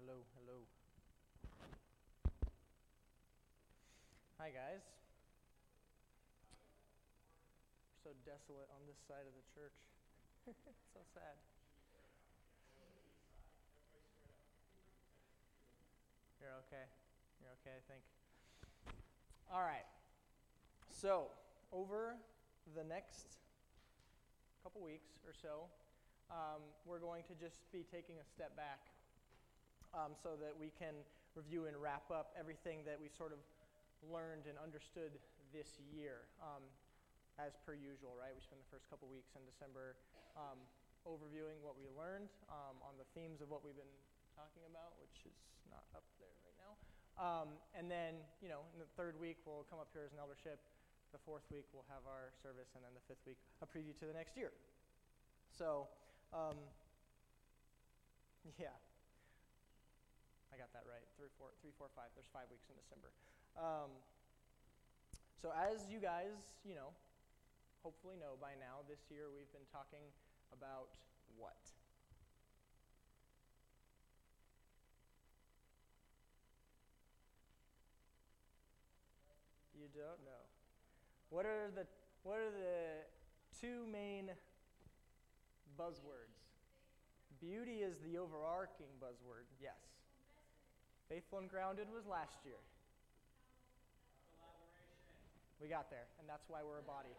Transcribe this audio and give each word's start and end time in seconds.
hello, 0.00 0.24
hello. 0.32 0.64
Hi, 4.40 4.48
guys. 4.48 4.80
We're 7.92 8.00
so 8.00 8.16
desolate 8.24 8.72
on 8.72 8.80
this 8.88 8.96
side 9.04 9.28
of 9.28 9.36
the 9.36 9.44
church. 9.52 9.76
so 10.96 11.04
sad. 11.12 11.36
You're 16.40 16.56
okay. 16.64 16.88
You're 17.44 17.52
okay, 17.60 17.76
I 17.76 17.84
think. 17.84 18.00
All 19.52 19.60
right. 19.60 19.84
So, 20.88 21.28
over 21.72 22.16
the 22.74 22.84
next 22.84 23.36
couple 24.62 24.80
weeks 24.80 25.20
or 25.28 25.34
so, 25.36 25.68
um, 26.30 26.64
we're 26.86 27.04
going 27.04 27.24
to 27.28 27.34
just 27.36 27.70
be 27.70 27.84
taking 27.92 28.16
a 28.16 28.24
step 28.24 28.56
back 28.56 28.80
um, 29.94 30.12
so 30.16 30.36
that 30.40 30.54
we 30.54 30.70
can 30.78 30.94
review 31.34 31.66
and 31.66 31.76
wrap 31.78 32.10
up 32.10 32.34
everything 32.38 32.82
that 32.86 32.98
we 32.98 33.08
sort 33.08 33.32
of 33.32 33.38
learned 34.06 34.46
and 34.48 34.56
understood 34.58 35.12
this 35.52 35.78
year. 35.92 36.26
Um, 36.42 36.62
as 37.40 37.56
per 37.64 37.72
usual, 37.72 38.12
right? 38.20 38.36
We 38.36 38.42
spent 38.44 38.60
the 38.60 38.68
first 38.68 38.84
couple 38.92 39.08
weeks 39.08 39.32
in 39.32 39.40
December 39.48 39.96
um, 40.36 40.60
overviewing 41.08 41.56
what 41.64 41.72
we 41.80 41.88
learned 41.96 42.28
um, 42.52 42.76
on 42.84 43.00
the 43.00 43.08
themes 43.16 43.40
of 43.40 43.48
what 43.48 43.64
we've 43.64 43.76
been 43.76 43.96
talking 44.36 44.60
about, 44.68 44.92
which 45.00 45.24
is 45.24 45.36
not 45.72 45.88
up 45.96 46.04
there 46.20 46.36
right 46.44 46.56
now. 46.60 46.72
Um, 47.16 47.48
and 47.72 47.88
then, 47.88 48.20
you 48.44 48.52
know, 48.52 48.68
in 48.76 48.80
the 48.80 48.90
third 48.96 49.16
week, 49.16 49.40
we'll 49.48 49.64
come 49.72 49.80
up 49.80 49.88
here 49.96 50.04
as 50.04 50.12
an 50.12 50.20
eldership. 50.20 50.60
The 51.16 51.20
fourth 51.24 51.48
week, 51.48 51.64
we'll 51.72 51.88
have 51.88 52.04
our 52.04 52.30
service. 52.44 52.76
And 52.76 52.84
then 52.84 52.92
the 52.92 53.04
fifth 53.08 53.24
week, 53.24 53.40
a 53.64 53.66
preview 53.66 53.96
to 53.98 54.06
the 54.06 54.14
next 54.14 54.36
year. 54.36 54.52
So, 55.48 55.88
um, 56.36 56.60
yeah. 58.60 58.76
I 60.50 60.58
got 60.58 60.70
that 60.74 60.84
right. 60.86 61.06
Three, 61.16 61.30
four, 61.38 61.54
three, 61.62 61.70
four, 61.78 61.86
five. 61.94 62.10
There's 62.14 62.30
five 62.34 62.50
weeks 62.50 62.66
in 62.66 62.76
December. 62.78 63.14
Um, 63.54 63.90
so, 65.38 65.54
as 65.54 65.88
you 65.88 66.02
guys, 66.02 66.34
you 66.66 66.74
know, 66.74 66.90
hopefully 67.82 68.18
know 68.18 68.36
by 68.40 68.58
now, 68.60 68.82
this 68.90 69.00
year 69.10 69.30
we've 69.32 69.50
been 69.54 69.66
talking 69.72 70.04
about 70.52 70.90
what? 71.38 71.56
You 79.72 79.88
don't 79.94 80.20
know. 80.26 80.44
What 81.30 81.46
are 81.46 81.70
the 81.74 81.86
what 82.22 82.36
are 82.36 82.50
the 82.50 83.06
two 83.58 83.86
main 83.90 84.30
buzzwords? 85.78 86.36
Beauty 87.40 87.80
is 87.80 87.96
the 88.04 88.18
overarching 88.18 88.92
buzzword. 89.00 89.48
Yes. 89.58 89.99
Faithful 91.10 91.42
and 91.42 91.50
grounded 91.50 91.90
was 91.90 92.06
last 92.06 92.38
year. 92.46 92.62
We 95.58 95.66
got 95.66 95.90
there, 95.90 96.06
and 96.22 96.30
that's 96.30 96.46
why 96.46 96.62
we're 96.62 96.78
a 96.78 96.86
body. 96.86 97.10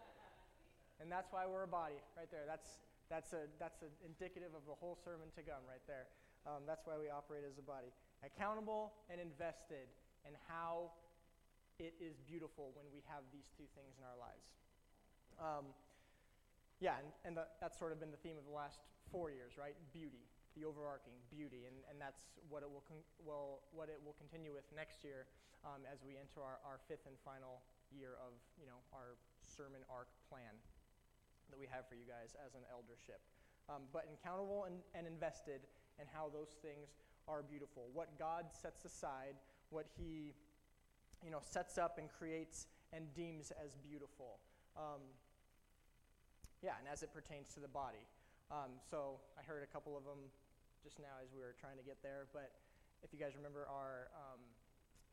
And 1.03 1.11
that's 1.11 1.27
why 1.35 1.43
we're 1.43 1.67
a 1.67 1.69
body, 1.69 1.99
right 2.15 2.31
there. 2.31 2.47
That's, 2.47 2.79
that's, 3.11 3.35
a, 3.35 3.51
that's 3.59 3.83
a 3.83 3.91
indicative 4.07 4.55
of 4.55 4.63
the 4.63 4.79
whole 4.79 4.95
sermon 4.95 5.27
to 5.35 5.43
come, 5.43 5.59
right 5.67 5.83
there. 5.91 6.07
Um, 6.47 6.63
that's 6.63 6.87
why 6.87 6.95
we 6.95 7.11
operate 7.11 7.43
as 7.43 7.59
a 7.59 7.65
body. 7.67 7.91
Accountable 8.23 8.95
and 9.11 9.19
invested 9.19 9.91
and 10.23 10.39
how 10.47 10.95
it 11.75 11.91
is 11.99 12.15
beautiful 12.23 12.71
when 12.79 12.87
we 12.95 13.03
have 13.11 13.27
these 13.35 13.51
two 13.59 13.67
things 13.75 13.99
in 13.99 14.07
our 14.07 14.15
lives. 14.15 14.47
Um, 15.35 15.65
yeah, 16.79 16.95
and, 16.95 17.11
and 17.27 17.33
the, 17.35 17.45
that's 17.59 17.75
sort 17.75 17.91
of 17.91 17.99
been 17.99 18.15
the 18.15 18.23
theme 18.23 18.39
of 18.39 18.47
the 18.47 18.55
last 18.55 18.79
four 19.11 19.29
years, 19.29 19.59
right? 19.59 19.75
Beauty, 19.91 20.30
the 20.57 20.67
overarching 20.67 21.15
beauty, 21.31 21.65
and, 21.69 21.77
and 21.87 21.95
that's 21.99 22.21
what 22.51 22.63
it 22.63 22.69
will, 22.69 22.83
con- 22.87 23.07
well, 23.23 23.63
what 23.71 23.87
it 23.87 23.99
will 24.03 24.15
continue 24.19 24.51
with 24.51 24.67
next 24.75 25.03
year 25.03 25.27
um, 25.63 25.85
as 25.87 26.03
we 26.03 26.17
enter 26.17 26.43
our, 26.43 26.59
our 26.65 26.79
fifth 26.89 27.05
and 27.07 27.15
final 27.23 27.61
year 27.91 28.15
of 28.23 28.31
you 28.55 28.63
know 28.63 28.79
our 28.95 29.19
sermon 29.43 29.83
arc 29.91 30.07
plan 30.31 30.55
that 31.51 31.59
we 31.59 31.67
have 31.67 31.83
for 31.91 31.99
you 31.99 32.07
guys 32.07 32.35
as 32.39 32.55
an 32.55 32.63
eldership. 32.71 33.19
Um, 33.69 33.83
but 33.91 34.07
accountable 34.07 34.65
and, 34.65 34.79
and 34.95 35.05
invested 35.05 35.67
in 35.99 36.07
how 36.07 36.31
those 36.31 36.55
things 36.63 36.95
are 37.27 37.43
beautiful. 37.43 37.91
What 37.93 38.17
God 38.17 38.47
sets 38.49 38.83
aside, 38.85 39.35
what 39.69 39.85
He 39.99 40.33
you 41.23 41.29
know, 41.29 41.39
sets 41.41 41.77
up 41.77 41.97
and 41.97 42.09
creates 42.09 42.67
and 42.93 43.05
deems 43.13 43.51
as 43.63 43.75
beautiful. 43.77 44.39
Um, 44.75 45.01
yeah, 46.63 46.77
and 46.79 46.87
as 46.91 47.03
it 47.03 47.13
pertains 47.13 47.53
to 47.53 47.59
the 47.59 47.67
body. 47.67 48.05
Um, 48.51 48.77
so 48.89 49.21
I 49.37 49.43
heard 49.43 49.63
a 49.63 49.71
couple 49.71 49.95
of 49.95 50.03
them 50.03 50.19
just 50.81 50.97
now 50.97 51.21
as 51.21 51.29
we 51.29 51.39
were 51.41 51.53
trying 51.57 51.77
to 51.77 51.85
get 51.85 52.01
there. 52.01 52.25
But 52.33 52.53
if 53.05 53.13
you 53.13 53.21
guys 53.21 53.37
remember 53.37 53.69
our, 53.69 54.09
um, 54.13 54.41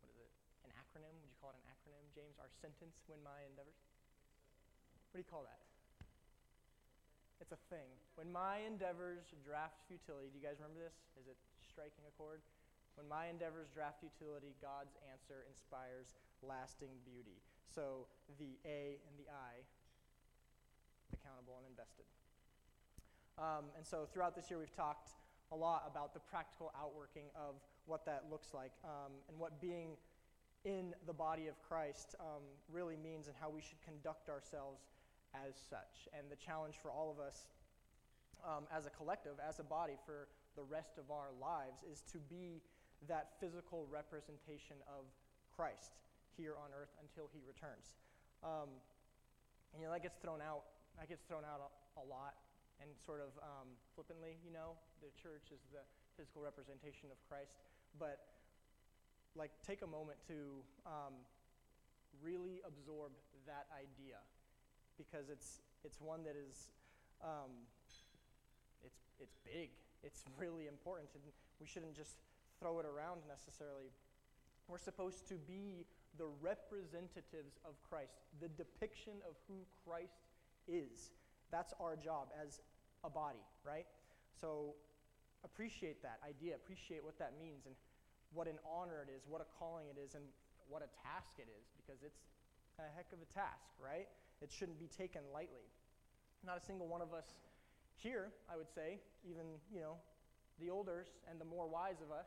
what 0.01 0.09
is 0.13 0.19
it, 0.21 0.33
an 0.65 0.73
acronym? 0.77 1.13
Would 1.21 1.29
you 1.29 1.39
call 1.41 1.53
it 1.53 1.61
an 1.61 1.69
acronym, 1.69 2.05
James? 2.13 2.41
Our 2.41 2.51
sentence, 2.51 3.05
when 3.09 3.21
my 3.21 3.45
endeavors? 3.49 3.77
What 5.13 5.21
do 5.21 5.25
you 5.25 5.31
call 5.31 5.45
that? 5.49 5.61
It's 7.39 7.55
a 7.55 7.61
thing. 7.71 7.87
When 8.19 8.29
my 8.35 8.67
endeavors 8.67 9.31
draft 9.47 9.79
futility, 9.87 10.29
do 10.33 10.37
you 10.37 10.45
guys 10.45 10.59
remember 10.59 10.83
this? 10.83 11.07
Is 11.17 11.31
it 11.31 11.39
striking 11.63 12.03
a 12.09 12.13
chord? 12.19 12.43
When 12.99 13.07
my 13.07 13.31
endeavors 13.31 13.71
draft 13.71 14.03
futility, 14.03 14.59
God's 14.59 14.99
answer 15.07 15.47
inspires 15.47 16.19
lasting 16.43 16.91
beauty. 17.07 17.39
So 17.71 18.11
the 18.43 18.59
A 18.67 18.99
and 19.07 19.15
the 19.15 19.31
I, 19.31 19.63
accountable 21.15 21.63
and 21.63 21.71
invested. 21.71 22.11
Um, 23.39 23.71
and 23.79 23.87
so 23.87 24.03
throughout 24.11 24.35
this 24.35 24.51
year, 24.51 24.59
we've 24.59 24.75
talked 24.75 25.15
a 25.53 25.57
lot 25.57 25.85
about 25.91 26.13
the 26.13 26.21
practical 26.21 26.73
outworking 26.77 27.25
of 27.35 27.57
what 27.87 28.05
that 28.05 28.25
looks 28.31 28.53
like 28.53 28.73
um, 28.85 29.13
and 29.29 29.39
what 29.39 29.61
being 29.61 29.97
in 30.65 30.93
the 31.07 31.13
body 31.13 31.47
of 31.47 31.57
Christ 31.63 32.15
um, 32.21 32.45
really 32.71 32.97
means 32.97 33.29
and 33.29 33.37
how 33.41 33.49
we 33.49 33.63
should 33.63 33.81
conduct 33.81 34.29
ourselves 34.29 34.85
as 35.33 35.55
such. 35.57 36.09
And 36.13 36.29
the 36.31 36.37
challenge 36.37 36.77
for 36.83 36.91
all 36.91 37.11
of 37.11 37.19
us 37.23 37.49
um, 38.45 38.65
as 38.69 38.87
a 38.87 38.91
collective, 38.91 39.41
as 39.41 39.59
a 39.59 39.67
body, 39.67 39.97
for 40.05 40.29
the 40.57 40.63
rest 40.63 40.99
of 40.99 41.11
our 41.11 41.31
lives 41.41 41.81
is 41.87 42.03
to 42.13 42.19
be 42.19 42.61
that 43.07 43.39
physical 43.41 43.87
representation 43.91 44.77
of 44.91 45.07
Christ 45.55 45.97
here 46.37 46.55
on 46.59 46.71
earth 46.75 46.93
until 47.01 47.31
he 47.33 47.41
returns. 47.47 47.97
Um, 48.43 48.69
and 49.73 49.81
you 49.81 49.87
know, 49.87 49.95
that 49.95 50.03
gets 50.03 50.19
thrown 50.19 50.43
out. 50.43 50.67
That 50.99 51.09
gets 51.09 51.23
thrown 51.25 51.47
out 51.47 51.63
a, 51.63 52.03
a 52.03 52.05
lot 52.05 52.35
and 52.81 52.91
sort 52.99 53.21
of 53.21 53.35
um, 53.43 53.69
flippantly, 53.95 54.39
you 54.45 54.53
know, 54.53 54.79
the 55.03 55.11
church 55.19 55.51
is 55.51 55.63
the 55.75 55.83
physical 56.17 56.43
representation 56.43 57.11
of 57.11 57.19
Christ. 57.27 57.55
But 57.99 58.19
like, 59.35 59.51
take 59.67 59.83
a 59.83 59.91
moment 59.91 60.19
to 60.27 60.63
um, 60.87 61.15
really 62.23 62.63
absorb 62.67 63.13
that 63.47 63.67
idea 63.75 64.19
because 64.99 65.31
it's, 65.31 65.63
it's 65.85 66.01
one 66.01 66.25
that 66.25 66.35
is, 66.35 66.71
um, 67.23 67.67
it's, 68.83 68.99
it's 69.23 69.39
big. 69.47 69.71
It's 70.03 70.25
really 70.39 70.67
important. 70.67 71.11
And 71.15 71.23
we 71.61 71.67
shouldn't 71.67 71.95
just 71.95 72.19
throw 72.59 72.79
it 72.79 72.87
around 72.87 73.23
necessarily. 73.29 73.91
We're 74.67 74.83
supposed 74.83 75.27
to 75.29 75.35
be 75.35 75.87
the 76.19 76.29
representatives 76.43 77.59
of 77.65 77.79
Christ, 77.89 78.19
the 78.43 78.49
depiction 78.49 79.23
of 79.23 79.39
who 79.47 79.63
Christ 79.87 80.27
is. 80.67 81.15
That's 81.51 81.73
our 81.81 81.97
job 81.97 82.29
as 82.37 82.61
a 83.05 83.11
body, 83.11 83.45
right? 83.65 83.87
So 84.41 84.75
appreciate 85.45 86.03
that 86.03 86.19
idea, 86.27 86.55
appreciate 86.55 87.05
what 87.05 87.19
that 87.19 87.35
means, 87.39 87.67
and 87.67 87.75
what 88.33 88.47
an 88.47 88.59
honor 88.67 89.01
it 89.07 89.11
is, 89.11 89.25
what 89.27 89.41
a 89.41 89.49
calling 89.59 89.87
it 89.89 89.99
is, 89.99 90.15
and 90.15 90.25
what 90.69 90.83
a 90.83 90.91
task 91.01 91.39
it 91.39 91.49
is, 91.49 91.65
because 91.81 92.03
it's 92.05 92.21
a 92.79 92.87
heck 92.95 93.09
of 93.13 93.19
a 93.23 93.29
task, 93.33 93.73
right? 93.81 94.07
It 94.43 94.53
shouldn't 94.53 94.79
be 94.79 94.89
taken 94.89 95.23
lightly. 95.33 95.65
Not 96.45 96.59
a 96.59 96.65
single 96.65 96.87
one 96.87 97.01
of 97.01 97.15
us 97.15 97.35
here, 97.97 98.31
I 98.47 98.57
would 98.57 98.69
say, 98.71 99.01
even, 99.25 99.59
you 99.73 99.81
know, 99.81 99.97
the 100.61 100.71
olders 100.71 101.09
and 101.31 101.41
the 101.41 101.45
more 101.45 101.67
wise 101.67 102.03
of 102.03 102.13
us, 102.13 102.27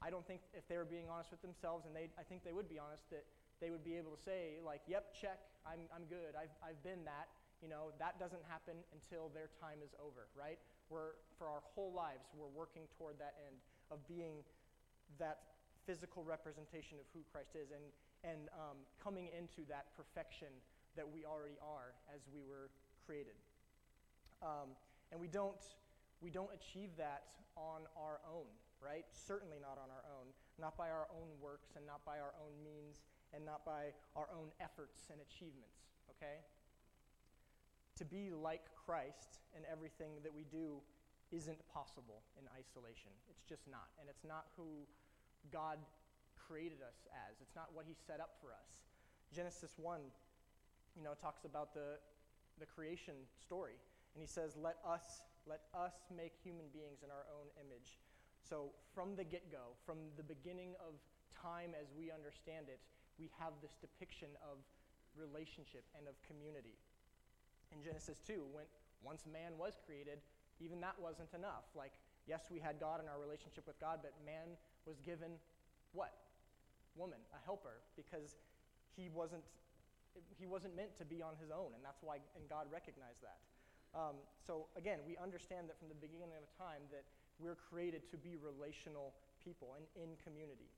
I 0.00 0.08
don't 0.08 0.24
think 0.24 0.40
if 0.56 0.66
they 0.68 0.78
were 0.78 0.88
being 0.88 1.10
honest 1.12 1.30
with 1.30 1.42
themselves, 1.42 1.84
and 1.84 1.92
they, 1.92 2.08
I 2.16 2.24
think 2.24 2.44
they 2.44 2.56
would 2.56 2.68
be 2.68 2.78
honest, 2.78 3.04
that 3.10 3.24
they 3.60 3.68
would 3.68 3.84
be 3.84 3.96
able 3.96 4.16
to 4.16 4.22
say, 4.22 4.56
like, 4.64 4.80
yep, 4.88 5.12
check, 5.12 5.40
I'm, 5.66 5.84
I'm 5.92 6.08
good, 6.08 6.32
I've, 6.32 6.54
I've 6.64 6.80
been 6.82 7.04
that. 7.04 7.28
You 7.60 7.68
know, 7.68 7.92
that 8.00 8.16
doesn't 8.16 8.40
happen 8.48 8.80
until 8.96 9.28
their 9.36 9.52
time 9.60 9.84
is 9.84 9.92
over, 10.00 10.32
right? 10.32 10.56
We're, 10.88 11.20
for 11.36 11.46
our 11.46 11.60
whole 11.76 11.92
lives, 11.92 12.24
we're 12.32 12.50
working 12.50 12.88
toward 12.96 13.20
that 13.20 13.36
end 13.44 13.60
of 13.92 14.00
being 14.08 14.40
that 15.20 15.60
physical 15.84 16.24
representation 16.24 16.96
of 16.96 17.06
who 17.12 17.20
Christ 17.28 17.52
is 17.52 17.68
and, 17.68 17.84
and 18.24 18.48
um, 18.56 18.80
coming 18.96 19.28
into 19.36 19.66
that 19.68 19.92
perfection 19.92 20.48
that 20.96 21.04
we 21.04 21.28
already 21.28 21.60
are 21.60 21.92
as 22.08 22.24
we 22.32 22.40
were 22.48 22.72
created. 23.04 23.36
Um, 24.40 24.72
and 25.12 25.20
we 25.20 25.28
don't, 25.28 25.60
we 26.24 26.30
don't 26.30 26.50
achieve 26.56 26.90
that 26.96 27.28
on 27.56 27.84
our 27.92 28.24
own, 28.24 28.48
right? 28.80 29.04
Certainly 29.12 29.60
not 29.60 29.76
on 29.76 29.92
our 29.92 30.04
own, 30.16 30.32
not 30.56 30.80
by 30.80 30.88
our 30.88 31.12
own 31.12 31.28
works 31.42 31.76
and 31.76 31.84
not 31.84 32.00
by 32.08 32.18
our 32.18 32.32
own 32.40 32.56
means 32.64 33.04
and 33.34 33.44
not 33.44 33.64
by 33.68 33.92
our 34.16 34.28
own 34.32 34.48
efforts 34.58 35.12
and 35.12 35.20
achievements, 35.20 35.92
okay? 36.16 36.40
To 37.98 38.04
be 38.04 38.30
like 38.30 38.64
Christ 38.86 39.40
in 39.56 39.62
everything 39.70 40.22
that 40.22 40.32
we 40.32 40.44
do 40.48 40.80
isn't 41.30 41.58
possible 41.70 42.22
in 42.38 42.46
isolation. 42.56 43.12
It's 43.30 43.42
just 43.46 43.66
not. 43.70 43.90
And 44.00 44.08
it's 44.08 44.24
not 44.26 44.50
who 44.56 44.86
God 45.52 45.78
created 46.36 46.82
us 46.82 47.06
as, 47.14 47.38
it's 47.38 47.54
not 47.54 47.70
what 47.72 47.86
He 47.86 47.94
set 47.94 48.18
up 48.18 48.34
for 48.42 48.50
us. 48.50 48.82
Genesis 49.30 49.78
1, 49.78 50.00
you 50.98 51.02
know, 51.06 51.14
talks 51.14 51.46
about 51.46 51.70
the, 51.74 52.02
the 52.58 52.66
creation 52.66 53.14
story. 53.38 53.78
And 54.14 54.20
He 54.20 54.26
says, 54.26 54.58
Let 54.58 54.82
us, 54.82 55.22
let 55.46 55.70
us 55.70 55.94
make 56.10 56.34
human 56.42 56.66
beings 56.74 57.06
in 57.06 57.10
our 57.14 57.30
own 57.30 57.46
image. 57.62 58.02
So 58.42 58.74
from 58.90 59.14
the 59.14 59.22
get 59.22 59.52
go, 59.52 59.78
from 59.86 60.10
the 60.18 60.26
beginning 60.26 60.74
of 60.82 60.98
time 61.30 61.78
as 61.78 61.94
we 61.94 62.10
understand 62.10 62.66
it, 62.66 62.82
we 63.14 63.30
have 63.38 63.54
this 63.62 63.78
depiction 63.78 64.34
of 64.42 64.58
relationship 65.14 65.86
and 65.94 66.10
of 66.10 66.18
community. 66.26 66.74
In 67.72 67.82
Genesis 67.82 68.20
2, 68.26 68.42
when 68.52 68.66
once 69.02 69.24
man 69.24 69.56
was 69.56 69.78
created, 69.86 70.20
even 70.60 70.80
that 70.80 70.98
wasn't 71.00 71.32
enough. 71.32 71.64
Like, 71.74 71.92
yes, 72.28 72.52
we 72.52 72.60
had 72.60 72.78
God 72.78 73.00
in 73.00 73.08
our 73.08 73.18
relationship 73.18 73.66
with 73.66 73.80
God, 73.80 74.00
but 74.02 74.12
man 74.24 74.56
was 74.84 75.00
given 75.00 75.40
what? 75.92 76.12
Woman, 76.96 77.18
a 77.32 77.40
helper, 77.44 77.80
because 77.96 78.36
he 78.96 79.08
wasn't 79.08 79.44
he 80.34 80.46
wasn't 80.50 80.74
meant 80.74 80.90
to 80.98 81.06
be 81.06 81.22
on 81.22 81.38
his 81.38 81.54
own, 81.54 81.70
and 81.70 81.86
that's 81.86 82.02
why 82.02 82.18
and 82.34 82.44
God 82.50 82.66
recognized 82.66 83.22
that. 83.22 83.38
Um, 83.94 84.18
so 84.42 84.66
again, 84.76 84.98
we 85.06 85.16
understand 85.16 85.70
that 85.70 85.78
from 85.78 85.88
the 85.88 85.98
beginning 85.98 86.34
of 86.34 86.42
time 86.58 86.82
that 86.90 87.06
we're 87.38 87.56
created 87.56 88.10
to 88.10 88.18
be 88.18 88.34
relational 88.36 89.14
people 89.42 89.78
and 89.78 89.86
in 89.96 90.18
community. 90.26 90.68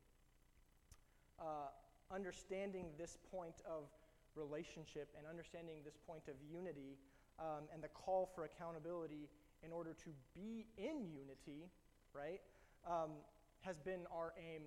Uh, 1.40 1.72
understanding 2.12 2.92
this 3.00 3.16
point 3.32 3.64
of 3.64 3.88
relationship 4.34 5.12
and 5.16 5.26
understanding 5.26 5.82
this 5.84 5.96
point 6.06 6.28
of 6.28 6.34
unity 6.44 6.98
um, 7.38 7.68
and 7.72 7.82
the 7.82 7.88
call 7.88 8.28
for 8.34 8.44
accountability 8.44 9.28
in 9.64 9.72
order 9.72 9.94
to 9.94 10.10
be 10.34 10.66
in 10.76 11.06
unity, 11.06 11.70
right, 12.12 12.40
um, 12.86 13.22
has 13.60 13.78
been 13.78 14.06
our 14.10 14.34
aim 14.36 14.62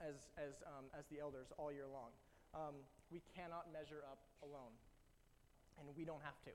as, 0.00 0.28
as, 0.36 0.62
um, 0.66 0.86
as 0.96 1.04
the 1.08 1.20
elders 1.20 1.48
all 1.56 1.72
year 1.72 1.88
long. 1.88 2.12
Um, 2.54 2.76
we 3.10 3.22
cannot 3.34 3.72
measure 3.72 4.04
up 4.10 4.20
alone, 4.42 4.74
and 5.78 5.88
we 5.96 6.04
don't 6.04 6.22
have 6.22 6.40
to. 6.44 6.54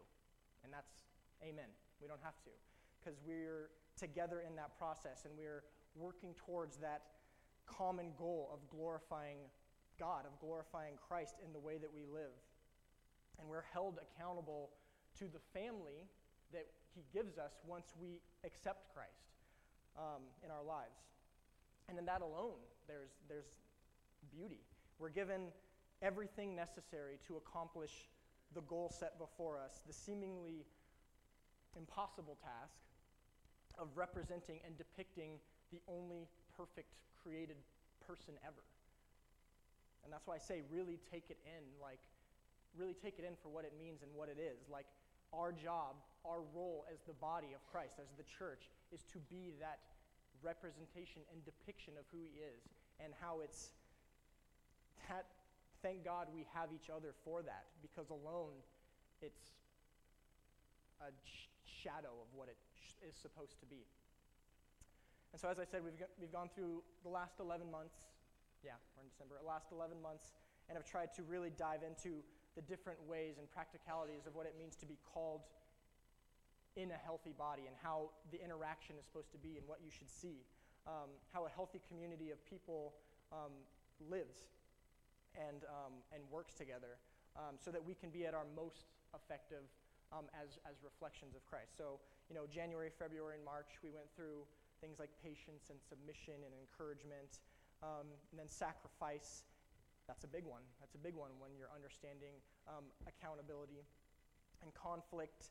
And 0.63 0.71
that's 0.71 1.05
amen. 1.41 1.69
We 2.01 2.07
don't 2.07 2.21
have 2.23 2.37
to, 2.45 2.53
because 2.99 3.17
we're 3.25 3.69
together 3.97 4.43
in 4.45 4.55
that 4.55 4.77
process 4.77 5.23
and 5.25 5.33
we're 5.37 5.63
working 5.95 6.35
towards 6.35 6.77
that 6.77 7.01
common 7.65 8.11
goal 8.17 8.49
of 8.53 8.59
glorifying 8.69 9.37
God, 9.99 10.25
of 10.25 10.39
glorifying 10.39 10.95
Christ 11.07 11.35
in 11.45 11.53
the 11.53 11.59
way 11.59 11.77
that 11.77 11.93
we 11.93 12.05
live. 12.05 12.35
And 13.39 13.49
we're 13.49 13.65
held 13.73 13.99
accountable 13.99 14.69
to 15.19 15.25
the 15.25 15.39
family 15.53 16.07
that 16.53 16.67
he 16.93 17.03
gives 17.13 17.37
us 17.37 17.51
once 17.67 17.93
we 17.99 18.21
accept 18.45 18.93
Christ 18.93 19.35
um, 19.97 20.23
in 20.43 20.51
our 20.51 20.63
lives. 20.63 20.99
And 21.89 21.99
in 21.99 22.05
that 22.05 22.21
alone, 22.21 22.59
there's, 22.87 23.11
there's 23.27 23.59
beauty. 24.31 24.61
We're 24.99 25.09
given 25.09 25.51
everything 26.01 26.55
necessary 26.55 27.19
to 27.27 27.37
accomplish 27.37 28.09
the 28.53 28.61
goal 28.61 28.91
set 28.97 29.19
before 29.19 29.59
us, 29.59 29.81
the 29.85 29.93
seemingly 29.93 30.65
impossible 31.75 32.37
task 32.41 32.79
of 33.77 33.89
representing 33.95 34.59
and 34.65 34.77
depicting 34.77 35.39
the 35.71 35.79
only 35.87 36.27
perfect 36.55 36.95
created 37.21 37.57
person 38.07 38.35
ever. 38.45 38.63
And 40.05 40.13
that's 40.13 40.29
why 40.29 40.37
I 40.37 40.43
say 40.43 40.61
really 40.69 41.01
take 41.09 41.33
it 41.33 41.41
in, 41.43 41.65
like, 41.81 41.99
really 42.77 42.93
take 42.93 43.17
it 43.17 43.25
in 43.25 43.33
for 43.41 43.49
what 43.49 43.65
it 43.65 43.73
means 43.73 44.05
and 44.05 44.13
what 44.13 44.29
it 44.29 44.37
is. 44.37 44.69
Like, 44.69 44.85
our 45.33 45.51
job, 45.51 45.97
our 46.23 46.45
role 46.53 46.85
as 46.93 47.01
the 47.09 47.17
body 47.17 47.57
of 47.57 47.65
Christ, 47.67 47.97
as 47.97 48.13
the 48.15 48.23
church, 48.23 48.69
is 48.93 49.01
to 49.11 49.19
be 49.27 49.57
that 49.59 49.81
representation 50.45 51.25
and 51.33 51.41
depiction 51.43 51.97
of 51.97 52.05
who 52.13 52.21
He 52.21 52.39
is 52.39 52.61
and 53.01 53.11
how 53.17 53.41
it's 53.41 53.73
that. 55.09 55.25
Thank 55.81 56.05
God 56.05 56.29
we 56.33 56.47
have 56.53 56.69
each 56.73 56.89
other 56.89 57.13
for 57.25 57.41
that 57.43 57.65
because 57.81 58.09
alone 58.09 58.57
it's 59.21 59.53
a 61.01 61.13
sh- 61.21 61.49
shadow 61.65 62.09
of 62.09 62.29
what 62.33 62.47
it 62.49 62.57
sh- 62.73 62.97
is 63.09 63.13
supposed 63.13 63.59
to 63.59 63.65
be. 63.65 63.85
And 65.33 65.37
so, 65.41 65.49
as 65.49 65.59
I 65.59 65.65
said, 65.65 65.83
we've, 65.83 65.99
we've 66.17 66.31
gone 66.31 66.49
through 66.55 66.81
the 67.03 67.09
last 67.09 67.37
11 67.39 67.69
months. 67.69 68.07
Yeah, 68.65 68.81
we're 68.97 69.05
in 69.05 69.09
December. 69.13 69.37
Last 69.45 69.69
11 69.69 70.01
months, 70.01 70.33
and 70.65 70.73
have 70.73 70.89
tried 70.89 71.13
to 71.13 71.21
really 71.21 71.53
dive 71.53 71.85
into 71.85 72.25
the 72.57 72.65
different 72.65 72.97
ways 73.05 73.37
and 73.37 73.45
practicalities 73.53 74.25
of 74.25 74.33
what 74.33 74.49
it 74.49 74.57
means 74.57 74.73
to 74.81 74.89
be 74.89 74.97
called 75.05 75.45
in 76.73 76.89
a 76.89 76.97
healthy 76.97 77.37
body 77.37 77.69
and 77.69 77.77
how 77.77 78.09
the 78.33 78.41
interaction 78.41 78.97
is 78.97 79.05
supposed 79.05 79.29
to 79.29 79.37
be 79.37 79.61
and 79.61 79.63
what 79.69 79.85
you 79.85 79.93
should 79.93 80.09
see. 80.09 80.41
Um, 80.89 81.13
how 81.29 81.45
a 81.45 81.51
healthy 81.53 81.77
community 81.85 82.33
of 82.33 82.41
people 82.49 82.97
um, 83.29 83.53
lives 84.09 84.49
and, 85.37 85.61
um, 85.69 86.01
and 86.09 86.25
works 86.33 86.57
together 86.57 86.97
um, 87.37 87.61
so 87.61 87.69
that 87.69 87.81
we 87.81 87.93
can 87.93 88.09
be 88.09 88.25
at 88.25 88.33
our 88.33 88.49
most 88.57 88.89
effective 89.13 89.65
um, 90.09 90.25
as, 90.33 90.57
as 90.65 90.81
reflections 90.81 91.37
of 91.37 91.45
Christ. 91.45 91.77
So, 91.77 92.01
you 92.29 92.35
know, 92.37 92.49
January, 92.49 92.89
February, 92.89 93.37
and 93.37 93.45
March, 93.45 93.77
we 93.85 93.89
went 93.93 94.09
through 94.13 94.45
things 94.81 94.97
like 94.97 95.09
patience 95.21 95.73
and 95.73 95.77
submission 95.81 96.37
and 96.45 96.53
encouragement, 96.53 97.41
um, 97.83 98.07
and 98.31 98.39
then 98.39 98.49
sacrifice 98.49 99.43
that's 100.07 100.23
a 100.23 100.29
big 100.29 100.45
one. 100.45 100.61
That's 100.79 100.93
a 100.93 101.01
big 101.01 101.17
one 101.17 101.33
when 101.41 101.57
you're 101.57 101.73
understanding 101.73 102.37
um, 102.69 102.85
accountability 103.09 103.81
and 104.61 104.69
conflict. 104.77 105.49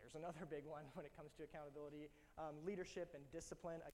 There's 0.00 0.16
another 0.16 0.48
big 0.56 0.64
one 0.64 0.88
when 0.96 1.04
it 1.04 1.12
comes 1.12 1.36
to 1.36 1.44
accountability, 1.44 2.08
um, 2.40 2.56
leadership 2.64 3.12
and 3.12 3.20
discipline. 3.28 3.84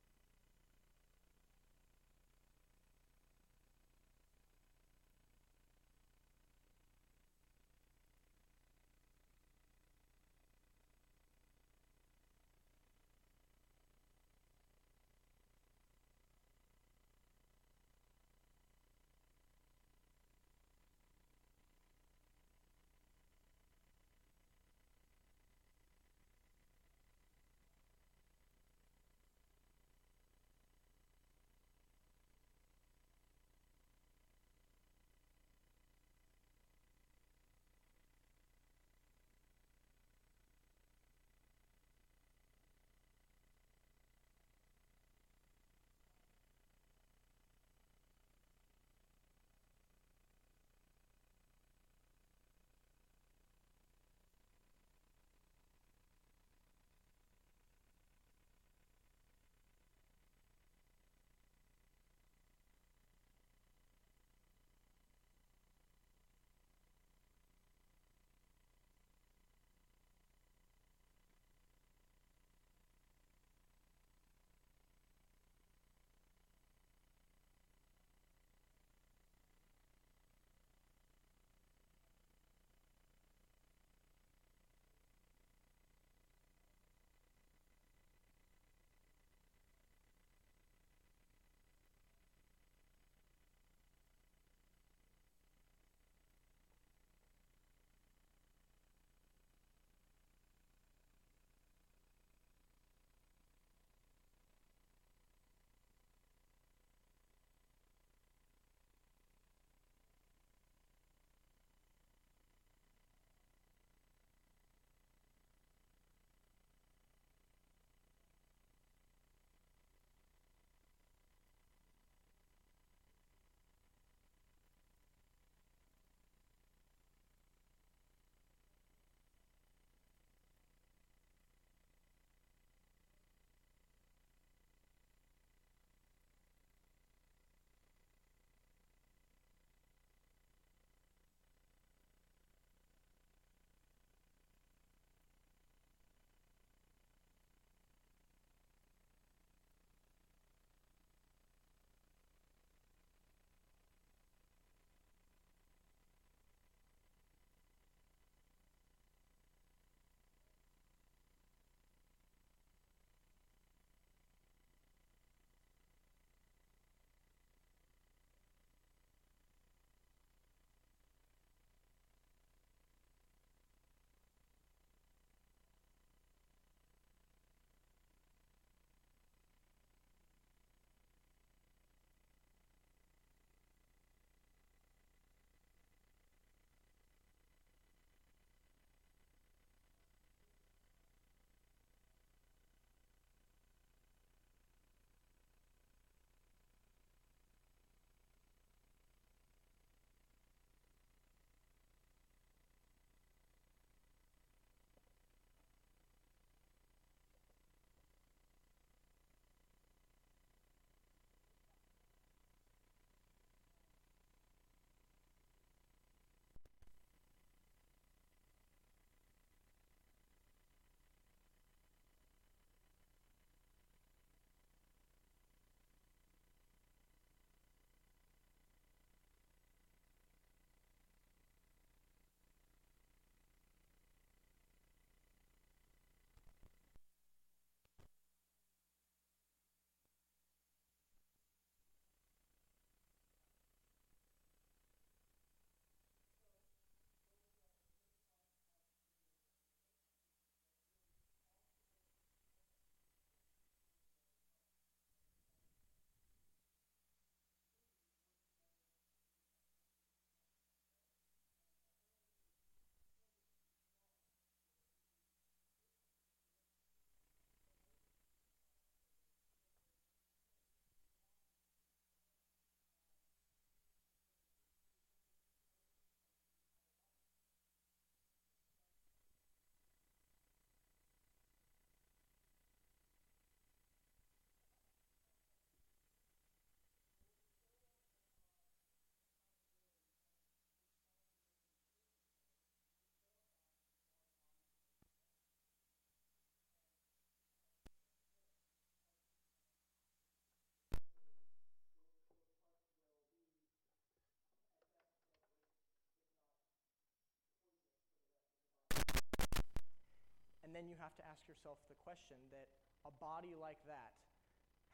And 310.70 310.78
then 310.78 310.86
you 310.86 310.94
have 311.02 311.18
to 311.18 311.26
ask 311.26 311.42
yourself 311.50 311.82
the 311.90 311.98
question 311.98 312.38
that 312.54 312.70
a 313.02 313.10
body 313.18 313.58
like 313.58 313.82
that, 313.90 314.14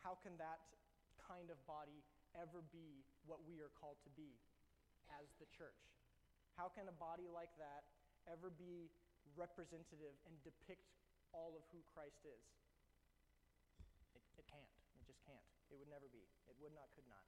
how 0.01 0.17
can 0.25 0.33
that 0.41 0.57
kind 1.21 1.53
of 1.53 1.61
body 1.69 2.01
ever 2.33 2.65
be 2.73 3.05
what 3.29 3.45
we 3.45 3.61
are 3.61 3.69
called 3.77 4.01
to 4.09 4.13
be 4.17 4.41
as 5.21 5.29
the 5.37 5.45
church? 5.53 5.85
How 6.57 6.73
can 6.73 6.89
a 6.89 6.97
body 6.97 7.29
like 7.29 7.53
that 7.61 7.85
ever 8.25 8.49
be 8.49 8.89
representative 9.37 10.17
and 10.25 10.33
depict 10.41 10.97
all 11.37 11.53
of 11.61 11.69
who 11.69 11.85
Christ 11.93 12.25
is? 12.25 12.45
It, 14.17 14.25
it 14.41 14.49
can't. 14.49 14.73
It 14.97 15.05
just 15.05 15.21
can't. 15.29 15.45
It 15.69 15.77
would 15.77 15.93
never 15.93 16.09
be. 16.09 16.25
It 16.49 16.57
would 16.57 16.73
not, 16.73 16.89
could 16.97 17.05
not. 17.13 17.25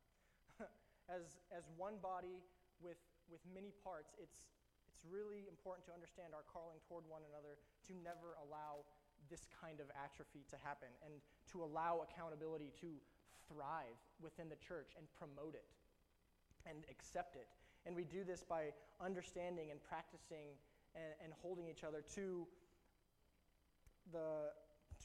as, 1.20 1.36
as 1.52 1.68
one 1.76 2.00
body 2.00 2.40
with, 2.80 2.96
with 3.28 3.44
many 3.52 3.76
parts, 3.84 4.16
it's, 4.16 4.48
it's 4.88 5.04
really 5.04 5.44
important 5.52 5.84
to 5.84 5.92
understand 5.92 6.32
our 6.32 6.48
calling 6.48 6.80
toward 6.88 7.04
one 7.12 7.28
another 7.28 7.60
to 7.88 7.92
never 8.04 8.36
allow 8.44 8.84
this 9.28 9.48
kind 9.48 9.80
of 9.80 9.88
atrophy 9.96 10.44
to 10.48 10.56
happen 10.64 10.88
and 11.04 11.20
to 11.52 11.64
allow 11.64 12.04
accountability 12.04 12.72
to 12.80 12.96
thrive 13.48 13.98
within 14.20 14.48
the 14.48 14.60
church 14.60 14.92
and 14.96 15.04
promote 15.16 15.56
it 15.56 15.68
and 16.68 16.84
accept 16.92 17.36
it. 17.36 17.48
And 17.84 17.96
we 17.96 18.04
do 18.04 18.24
this 18.24 18.44
by 18.44 18.72
understanding 19.00 19.72
and 19.72 19.80
practicing 19.80 20.56
and, 20.94 21.12
and 21.24 21.32
holding 21.40 21.68
each 21.68 21.84
other 21.84 22.04
to 22.14 22.46
the, 24.12 24.52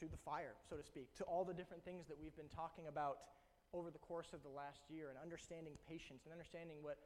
to 0.00 0.04
the 0.08 0.20
fire, 0.20 0.56
so 0.68 0.76
to 0.76 0.84
speak, 0.84 1.14
to 1.16 1.24
all 1.24 1.44
the 1.44 1.54
different 1.54 1.84
things 1.84 2.06
that 2.08 2.16
we've 2.20 2.36
been 2.36 2.52
talking 2.52 2.88
about 2.88 3.32
over 3.72 3.90
the 3.90 3.98
course 3.98 4.32
of 4.32 4.42
the 4.42 4.48
last 4.48 4.86
year 4.88 5.10
and 5.10 5.18
understanding 5.18 5.74
patience 5.88 6.24
and 6.24 6.32
understanding 6.32 6.78
what 6.80 6.98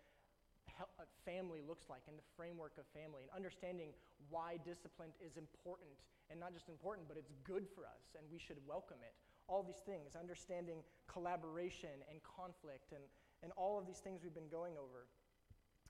family 1.24 1.60
looks 1.60 1.88
like 1.88 2.02
and 2.08 2.16
the 2.16 2.28
framework 2.36 2.72
of 2.78 2.84
family 2.94 3.22
and 3.22 3.30
understanding 3.34 3.92
why 4.30 4.56
discipline 4.64 5.12
is 5.20 5.36
important 5.36 5.92
and 6.30 6.38
not 6.38 6.52
just 6.52 6.68
important 6.68 7.08
but 7.08 7.16
it's 7.16 7.32
good 7.44 7.66
for 7.68 7.84
us 7.84 8.16
and 8.16 8.24
we 8.30 8.38
should 8.38 8.58
welcome 8.66 9.00
it. 9.04 9.14
All 9.48 9.62
these 9.62 9.82
things 9.84 10.16
understanding 10.16 10.84
collaboration 11.06 12.00
and 12.10 12.20
conflict 12.24 12.92
and, 12.92 13.04
and 13.42 13.52
all 13.56 13.78
of 13.78 13.86
these 13.86 14.00
things 14.00 14.20
we've 14.22 14.36
been 14.36 14.52
going 14.52 14.74
over 14.76 15.08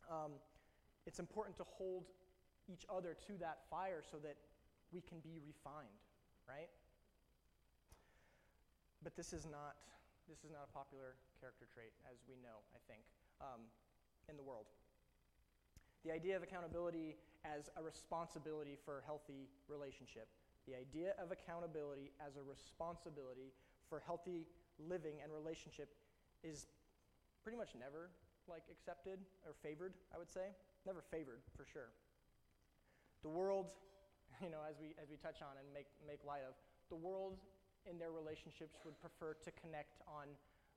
um, 0.08 0.38
it's 1.06 1.18
important 1.18 1.56
to 1.58 1.64
hold 1.64 2.06
each 2.68 2.84
other 2.88 3.16
to 3.26 3.32
that 3.40 3.64
fire 3.70 4.02
so 4.04 4.18
that 4.18 4.36
we 4.92 5.00
can 5.00 5.18
be 5.20 5.40
refined 5.42 6.02
right? 6.48 6.72
But 9.04 9.14
this 9.14 9.36
is 9.36 9.44
not 9.44 9.76
this 10.26 10.44
is 10.44 10.52
not 10.52 10.68
a 10.68 10.72
popular 10.72 11.16
character 11.40 11.64
trait, 11.72 11.92
as 12.04 12.20
we 12.28 12.36
know, 12.44 12.60
I 12.76 12.80
think, 12.84 13.00
um, 13.40 13.64
in 14.28 14.36
the 14.36 14.42
world. 14.42 14.66
The 16.04 16.12
idea 16.12 16.36
of 16.36 16.42
accountability 16.42 17.16
as 17.44 17.70
a 17.76 17.82
responsibility 17.82 18.76
for 18.84 19.02
healthy 19.04 19.48
relationship. 19.68 20.28
The 20.66 20.76
idea 20.76 21.14
of 21.16 21.32
accountability 21.32 22.12
as 22.20 22.36
a 22.36 22.44
responsibility 22.44 23.52
for 23.88 24.02
healthy 24.04 24.46
living 24.78 25.18
and 25.22 25.32
relationship 25.32 25.96
is 26.44 26.68
pretty 27.42 27.56
much 27.58 27.72
never 27.78 28.10
like 28.46 28.64
accepted 28.70 29.18
or 29.44 29.52
favored, 29.62 29.94
I 30.14 30.18
would 30.18 30.30
say. 30.30 30.52
Never 30.86 31.02
favored 31.10 31.40
for 31.56 31.64
sure. 31.64 31.90
The 33.22 33.28
world, 33.28 33.72
you 34.44 34.50
know, 34.50 34.60
as 34.68 34.76
we 34.80 34.94
as 35.00 35.10
we 35.10 35.16
touch 35.16 35.42
on 35.42 35.56
and 35.58 35.66
make 35.72 35.88
make 36.06 36.24
light 36.24 36.44
of, 36.46 36.54
the 36.88 36.96
world 36.96 37.40
in 37.88 37.98
their 37.98 38.12
relationships 38.12 38.80
would 38.84 38.98
prefer 39.00 39.34
to 39.44 39.50
connect 39.56 40.00
on 40.06 40.28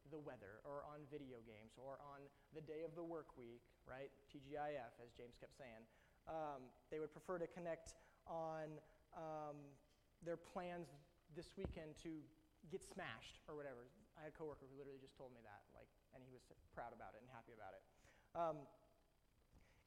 the 0.09 0.17
weather 0.17 0.63
or 0.65 0.81
on 0.89 1.05
video 1.11 1.37
games 1.45 1.77
or 1.77 2.01
on 2.01 2.25
the 2.57 2.63
day 2.63 2.81
of 2.81 2.97
the 2.97 3.03
work 3.03 3.37
week, 3.37 3.61
right? 3.85 4.09
TGIF, 4.31 4.97
as 4.97 5.13
James 5.13 5.37
kept 5.37 5.53
saying. 5.53 5.85
Um, 6.25 6.69
they 6.89 6.97
would 6.97 7.13
prefer 7.13 7.37
to 7.37 7.47
connect 7.47 7.97
on 8.25 8.81
um, 9.13 9.57
their 10.25 10.37
plans 10.37 10.89
this 11.35 11.53
weekend 11.57 11.97
to 12.01 12.21
get 12.69 12.81
smashed 12.81 13.41
or 13.49 13.55
whatever. 13.55 13.89
I 14.17 14.27
had 14.27 14.33
a 14.33 14.37
coworker 14.37 14.69
who 14.69 14.77
literally 14.77 15.01
just 15.01 15.17
told 15.17 15.33
me 15.33 15.41
that, 15.41 15.65
like, 15.73 15.89
and 16.13 16.21
he 16.25 16.31
was 16.33 16.43
proud 16.75 16.93
about 16.93 17.17
it 17.17 17.23
and 17.23 17.29
happy 17.31 17.55
about 17.55 17.73
it. 17.73 17.83
Um, 18.37 18.57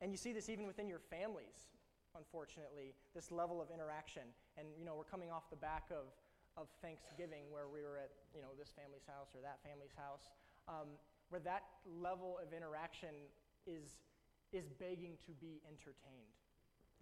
and 0.03 0.11
you 0.11 0.19
see 0.19 0.33
this 0.35 0.51
even 0.51 0.67
within 0.67 0.89
your 0.89 0.99
families, 0.99 1.71
unfortunately, 2.17 2.95
this 3.15 3.31
level 3.31 3.63
of 3.63 3.71
interaction. 3.71 4.27
And, 4.59 4.69
you 4.79 4.85
know, 4.85 4.95
we're 4.95 5.09
coming 5.09 5.31
off 5.31 5.49
the 5.51 5.61
back 5.61 5.91
of 5.91 6.11
of 6.57 6.71
Thanksgiving 6.83 7.51
where 7.51 7.67
we 7.67 7.83
were 7.83 7.99
at, 7.99 8.15
you 8.31 8.43
know, 8.43 8.55
this 8.55 8.71
family's 8.75 9.07
house 9.11 9.35
or 9.35 9.43
that 9.43 9.59
family's 9.67 9.95
house, 9.99 10.31
um, 10.71 10.95
where 11.31 11.43
that 11.43 11.67
level 11.87 12.39
of 12.39 12.55
interaction 12.55 13.13
is, 13.67 13.99
is 14.55 14.71
begging 14.79 15.19
to 15.27 15.33
be 15.43 15.59
entertained. 15.67 16.35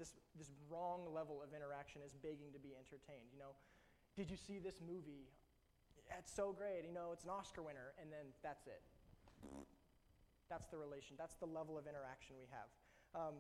This, 0.01 0.17
this 0.41 0.49
wrong 0.73 1.05
level 1.13 1.45
of 1.45 1.53
interaction 1.53 2.01
is 2.01 2.17
begging 2.17 2.49
to 2.57 2.61
be 2.61 2.73
entertained. 2.73 3.29
You 3.29 3.41
know, 3.45 3.53
did 4.17 4.33
you 4.33 4.41
see 4.41 4.57
this 4.57 4.81
movie? 4.81 5.29
It's 6.17 6.33
so 6.33 6.53
great. 6.53 6.89
You 6.89 6.93
know, 6.93 7.13
it's 7.13 7.25
an 7.25 7.33
Oscar 7.33 7.61
winner, 7.61 7.93
and 8.01 8.09
then 8.09 8.33
that's 8.41 8.67
it. 8.67 8.81
That's 10.49 10.67
the 10.69 10.77
relation. 10.77 11.17
That's 11.17 11.37
the 11.37 11.49
level 11.49 11.77
of 11.77 11.85
interaction 11.85 12.37
we 12.37 12.49
have. 12.53 12.69
Um, 13.13 13.37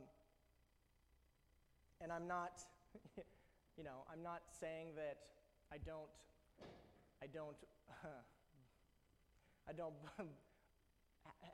and 2.00 2.12
I'm 2.12 2.26
not, 2.26 2.60
you 3.76 3.84
know, 3.84 4.04
I'm 4.12 4.22
not 4.22 4.42
saying 4.48 4.96
that 4.96 5.16
I 5.72 5.80
don't, 5.80 6.12
I 7.24 7.26
don't, 7.32 7.56
I 9.68 9.72
don't 9.72 9.96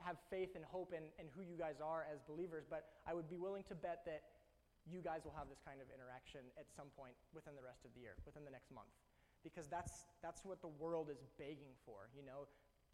have 0.03 0.19
faith 0.27 0.59
and 0.59 0.65
hope 0.67 0.91
in, 0.91 1.07
in 1.15 1.31
who 1.31 1.39
you 1.39 1.55
guys 1.55 1.79
are 1.79 2.03
as 2.11 2.19
believers, 2.27 2.67
but 2.67 2.99
I 3.07 3.15
would 3.15 3.31
be 3.31 3.39
willing 3.39 3.63
to 3.71 3.75
bet 3.79 4.03
that 4.03 4.27
you 4.83 4.99
guys 4.99 5.23
will 5.23 5.35
have 5.39 5.47
this 5.47 5.63
kind 5.63 5.79
of 5.79 5.87
interaction 5.87 6.43
at 6.59 6.67
some 6.67 6.91
point 6.99 7.15
within 7.31 7.55
the 7.55 7.63
rest 7.63 7.87
of 7.87 7.95
the 7.95 8.03
year, 8.03 8.19
within 8.27 8.43
the 8.43 8.51
next 8.51 8.75
month. 8.75 8.91
Because 9.39 9.71
that's, 9.71 10.03
that's 10.19 10.43
what 10.43 10.59
the 10.59 10.67
world 10.67 11.07
is 11.07 11.23
begging 11.39 11.71
for, 11.87 12.11
you 12.11 12.27
know, 12.27 12.43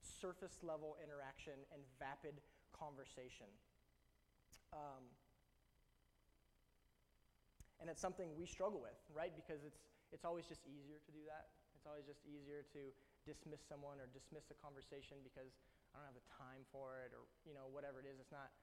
surface 0.06 0.62
level 0.62 0.94
interaction 1.02 1.58
and 1.74 1.82
vapid 1.98 2.38
conversation. 2.70 3.50
Um, 4.70 5.10
and 7.82 7.90
it's 7.90 8.02
something 8.02 8.30
we 8.38 8.46
struggle 8.46 8.78
with, 8.78 9.00
right? 9.10 9.34
Because 9.34 9.66
it's, 9.66 9.82
it's 10.14 10.26
always 10.26 10.46
just 10.46 10.66
easier 10.68 11.02
to 11.02 11.12
do 11.12 11.24
that. 11.30 11.50
It's 11.78 11.86
always 11.86 12.06
just 12.06 12.22
easier 12.26 12.66
to 12.74 12.82
dismiss 13.26 13.62
someone 13.66 13.98
or 13.98 14.10
dismiss 14.14 14.50
a 14.54 14.58
conversation 14.58 15.22
because 15.26 15.54
I 15.94 16.02
don't 16.02 16.10
have 16.10 16.18
the 16.18 16.30
time 16.30 16.66
for 16.70 17.02
it 17.06 17.14
or 17.14 17.26
you 17.46 17.54
know 17.54 17.70
whatever 17.70 18.02
it 18.02 18.08
is. 18.10 18.18
It's 18.22 18.34
not 18.34 18.54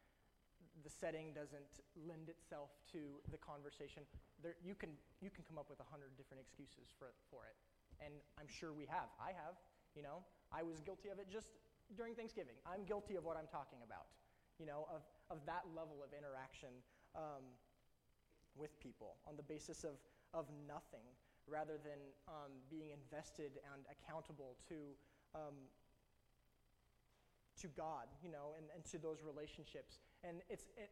the 0.86 0.90
setting 0.90 1.34
doesn't 1.34 1.66
lend 2.06 2.30
itself 2.30 2.70
to 2.94 3.18
the 3.30 3.38
conversation. 3.38 4.06
There, 4.42 4.54
you 4.62 4.74
can 4.74 4.94
you 5.20 5.30
can 5.30 5.42
come 5.46 5.58
up 5.58 5.66
with 5.70 5.82
a 5.82 5.88
hundred 5.90 6.14
different 6.16 6.42
excuses 6.42 6.90
for 6.98 7.14
for 7.30 7.46
it, 7.50 7.56
and 7.98 8.14
I'm 8.38 8.48
sure 8.48 8.72
we 8.72 8.86
have. 8.90 9.10
I 9.18 9.34
have. 9.34 9.58
You 9.94 10.02
know, 10.02 10.24
I 10.48 10.64
was 10.64 10.80
guilty 10.80 11.12
of 11.12 11.20
it 11.20 11.28
just 11.28 11.52
during 11.98 12.16
Thanksgiving. 12.16 12.56
I'm 12.64 12.88
guilty 12.88 13.20
of 13.20 13.24
what 13.28 13.36
I'm 13.36 13.50
talking 13.50 13.84
about. 13.84 14.08
You 14.56 14.66
know, 14.66 14.88
of 14.88 15.02
of 15.28 15.44
that 15.46 15.66
level 15.74 16.00
of 16.00 16.14
interaction 16.14 16.72
um, 17.14 17.44
with 18.54 18.72
people 18.80 19.18
on 19.28 19.36
the 19.36 19.44
basis 19.44 19.84
of 19.84 19.98
of 20.32 20.48
nothing 20.64 21.04
rather 21.48 21.78
than 21.82 21.98
um, 22.28 22.52
being 22.70 22.90
invested 22.90 23.58
and 23.72 23.82
accountable 23.90 24.56
to, 24.68 24.94
um, 25.34 25.56
to 27.60 27.68
God, 27.68 28.06
you 28.22 28.30
know, 28.30 28.54
and, 28.56 28.66
and 28.74 28.84
to 28.90 28.98
those 28.98 29.18
relationships. 29.24 30.00
And 30.24 30.38
it's, 30.48 30.70
it, 30.76 30.90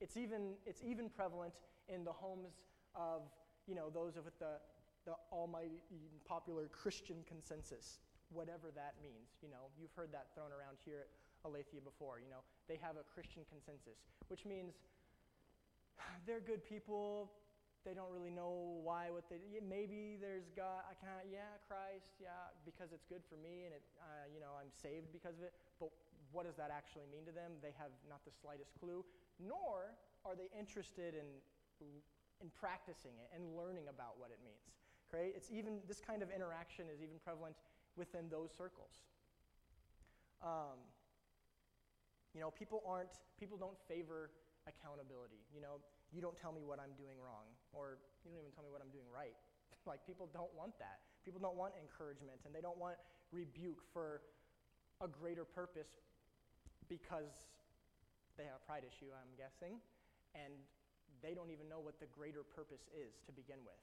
it's, 0.00 0.16
even, 0.16 0.54
it's 0.66 0.82
even 0.82 1.08
prevalent 1.08 1.54
in 1.88 2.04
the 2.04 2.12
homes 2.12 2.60
of, 2.94 3.22
you 3.66 3.74
know, 3.74 3.90
those 3.90 4.16
with 4.16 4.38
the, 4.38 4.58
the 5.06 5.14
almighty 5.32 5.80
popular 6.26 6.68
Christian 6.68 7.16
consensus, 7.26 7.98
whatever 8.30 8.70
that 8.74 8.94
means. 9.02 9.38
You 9.42 9.50
know, 9.50 9.70
you've 9.78 9.94
heard 9.94 10.12
that 10.12 10.34
thrown 10.34 10.50
around 10.50 10.78
here 10.84 11.06
at 11.06 11.10
Aletheia 11.44 11.80
before. 11.80 12.20
You 12.20 12.30
know, 12.30 12.42
they 12.68 12.78
have 12.82 12.96
a 12.96 13.04
Christian 13.14 13.42
consensus, 13.48 14.02
which 14.28 14.44
means 14.44 14.74
they're 16.26 16.40
good 16.40 16.64
people, 16.64 17.32
they 17.84 17.96
don't 17.96 18.12
really 18.12 18.30
know 18.30 18.80
why 18.84 19.08
what 19.08 19.24
they 19.32 19.40
maybe 19.64 20.20
there's 20.20 20.52
god 20.52 20.84
i 20.84 20.94
can't 20.98 21.24
yeah 21.32 21.56
christ 21.64 22.20
yeah 22.20 22.52
because 22.68 22.92
it's 22.92 23.08
good 23.08 23.24
for 23.24 23.40
me 23.40 23.64
and 23.64 23.72
it 23.72 23.84
uh, 24.00 24.28
you 24.28 24.40
know 24.40 24.52
i'm 24.60 24.70
saved 24.70 25.08
because 25.12 25.40
of 25.40 25.44
it. 25.48 25.54
But 25.80 25.90
what 26.30 26.46
does 26.46 26.54
that 26.62 26.70
actually 26.70 27.10
mean 27.10 27.26
to 27.26 27.34
them? 27.34 27.58
They 27.58 27.74
have 27.74 27.90
not 28.06 28.22
the 28.22 28.30
slightest 28.30 28.76
clue 28.78 29.04
nor 29.40 29.96
are 30.28 30.36
they 30.36 30.52
interested 30.52 31.16
in 31.16 31.28
in 31.80 32.48
practicing 32.52 33.16
it 33.16 33.28
and 33.32 33.56
learning 33.56 33.88
about 33.88 34.20
what 34.20 34.28
it 34.30 34.40
means 34.44 34.76
okay? 35.08 35.32
It's 35.34 35.50
even 35.50 35.80
this 35.88 36.00
kind 36.00 36.22
of 36.22 36.30
interaction 36.30 36.86
is 36.92 37.02
even 37.02 37.18
prevalent 37.18 37.56
within 37.96 38.30
those 38.30 38.54
circles. 38.54 39.02
Um, 40.40 40.78
you 42.34 42.40
know 42.40 42.50
people 42.50 42.82
aren't 42.86 43.10
people 43.38 43.58
don't 43.58 43.76
favor 43.88 44.30
accountability 44.66 45.42
you 45.54 45.60
know 45.60 45.82
you 46.10 46.20
don't 46.20 46.36
tell 46.38 46.50
me 46.50 46.62
what 46.66 46.82
I'm 46.82 46.94
doing 46.98 47.18
wrong, 47.22 47.46
or 47.70 48.02
you 48.26 48.34
don't 48.34 48.42
even 48.42 48.54
tell 48.54 48.66
me 48.66 48.70
what 48.70 48.82
I'm 48.82 48.90
doing 48.90 49.06
right. 49.10 49.34
like, 49.90 50.02
people 50.06 50.28
don't 50.34 50.50
want 50.58 50.74
that. 50.82 51.00
People 51.24 51.38
don't 51.38 51.56
want 51.56 51.74
encouragement, 51.78 52.42
and 52.44 52.50
they 52.50 52.60
don't 52.60 52.78
want 52.78 52.98
rebuke 53.30 53.80
for 53.94 54.22
a 55.00 55.08
greater 55.08 55.46
purpose 55.46 56.02
because 56.90 57.48
they 58.34 58.44
have 58.44 58.58
a 58.58 58.64
pride 58.66 58.82
issue, 58.82 59.08
I'm 59.14 59.32
guessing, 59.38 59.78
and 60.34 60.52
they 61.22 61.36
don't 61.36 61.52
even 61.54 61.68
know 61.68 61.78
what 61.78 62.00
the 62.00 62.10
greater 62.10 62.42
purpose 62.42 62.88
is 62.90 63.20
to 63.28 63.30
begin 63.32 63.62
with. 63.62 63.78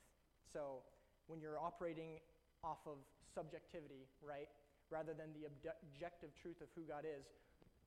So 0.51 0.83
when 1.27 1.39
you're 1.39 1.59
operating 1.59 2.19
off 2.63 2.81
of 2.89 2.99
subjectivity, 3.31 4.09
right, 4.19 4.49
rather 4.89 5.13
than 5.13 5.31
the 5.35 5.47
objective 5.47 6.33
truth 6.33 6.59
of 6.63 6.67
who 6.73 6.87
God 6.87 7.03
is, 7.03 7.27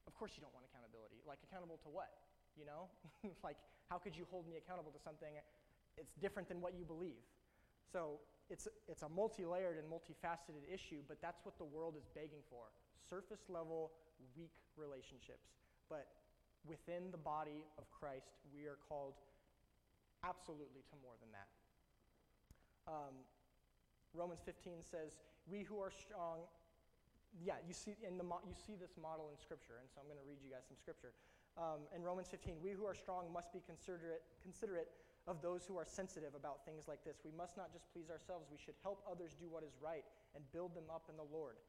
of 0.07 0.13
course 0.17 0.37
you 0.37 0.43
don't 0.45 0.53
want 0.53 0.69
accountability. 0.69 1.21
Like, 1.25 1.41
accountable 1.45 1.81
to 1.85 1.91
what? 1.91 2.13
You 2.57 2.65
know? 2.69 2.89
like, 3.47 3.57
how 3.91 3.99
could 3.99 4.17
you 4.17 4.25
hold 4.31 4.47
me 4.47 4.55
accountable 4.57 4.95
to 4.95 5.03
something? 5.03 5.35
It's 5.99 6.15
different 6.23 6.49
than 6.49 6.63
what 6.63 6.79
you 6.79 6.87
believe. 6.87 7.27
So 7.93 8.23
it's, 8.49 8.69
it's 8.87 9.03
a 9.03 9.09
multi 9.11 9.45
layered 9.45 9.77
and 9.77 9.91
multifaceted 9.91 10.63
issue, 10.73 11.03
but 11.11 11.19
that's 11.21 11.45
what 11.45 11.59
the 11.59 11.67
world 11.67 11.95
is 11.99 12.07
begging 12.15 12.47
for 12.49 12.71
surface 13.11 13.51
level, 13.51 13.91
weak 14.39 14.55
relationships. 14.79 15.51
But 15.91 16.07
within 16.63 17.11
the 17.11 17.19
body 17.19 17.67
of 17.79 17.91
Christ, 17.91 18.39
we 18.55 18.71
are 18.71 18.79
called 18.87 19.19
absolutely 20.23 20.87
to 20.87 20.95
more 21.03 21.19
than 21.19 21.35
that. 21.35 21.51
Um, 22.87 23.15
Romans 24.15 24.41
15 24.47 24.83
says, 24.87 25.19
We 25.51 25.63
who 25.67 25.83
are 25.83 25.91
strong, 25.91 26.47
yeah, 27.43 27.59
you 27.67 27.75
see, 27.75 27.99
in 28.07 28.19
the 28.19 28.27
mo- 28.27 28.43
you 28.47 28.55
see 28.55 28.75
this 28.79 28.95
model 28.95 29.31
in 29.31 29.39
Scripture, 29.39 29.83
and 29.83 29.91
so 29.91 29.99
I'm 29.99 30.07
going 30.07 30.19
to 30.19 30.27
read 30.27 30.39
you 30.43 30.51
guys 30.51 30.67
some 30.67 30.79
Scripture. 30.79 31.15
Um, 31.59 31.87
in 31.95 32.03
Romans 32.03 32.29
15, 32.31 32.63
we 32.63 32.71
who 32.73 32.87
are 32.87 32.95
strong 32.95 33.27
must 33.33 33.53
be 33.53 33.61
considerate, 33.65 34.23
considerate 34.43 34.89
of 35.29 35.43
those 35.43 35.67
who 35.67 35.77
are 35.77 35.85
sensitive 35.85 36.33
about 36.35 36.65
things 36.65 36.89
like 36.89 37.05
this. 37.05 37.21
We 37.23 37.35
must 37.37 37.57
not 37.59 37.73
just 37.73 37.87
please 37.93 38.09
ourselves, 38.09 38.49
we 38.49 38.59
should 38.59 38.79
help 38.83 39.05
others 39.05 39.37
do 39.37 39.51
what 39.51 39.63
is 39.63 39.77
right 39.83 40.05
and 40.35 40.43
build 40.55 40.73
them 40.73 40.89
up 40.89 41.11
in 41.11 41.17
the 41.19 41.27
Lord. 41.29 41.61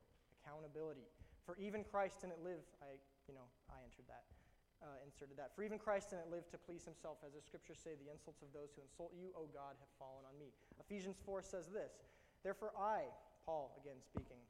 Accountability. 0.42 1.06
For 1.46 1.58
even 1.62 1.86
Christ 1.86 2.22
didn't 2.22 2.42
live, 2.42 2.64
I, 2.82 2.98
you 3.30 3.34
know, 3.38 3.46
I 3.70 3.82
entered 3.86 4.10
that, 4.10 4.26
uh, 4.82 4.98
inserted 5.06 5.38
that. 5.38 5.54
For 5.54 5.62
even 5.62 5.78
Christ 5.78 6.14
didn't 6.14 6.34
live 6.34 6.50
to 6.54 6.58
please 6.58 6.86
himself. 6.86 7.22
As 7.22 7.38
the 7.38 7.44
scriptures 7.44 7.78
say, 7.78 7.94
the 7.98 8.10
insults 8.10 8.42
of 8.42 8.50
those 8.54 8.74
who 8.74 8.82
insult 8.82 9.14
you, 9.14 9.30
O 9.38 9.46
God, 9.54 9.78
have 9.78 9.92
fallen 10.02 10.26
on 10.26 10.34
me. 10.42 10.50
Ephesians 10.82 11.22
4 11.22 11.42
says 11.46 11.70
this 11.70 12.02
Therefore, 12.42 12.74
I, 12.74 13.06
Paul, 13.46 13.78
again 13.78 14.02
speaking, 14.02 14.42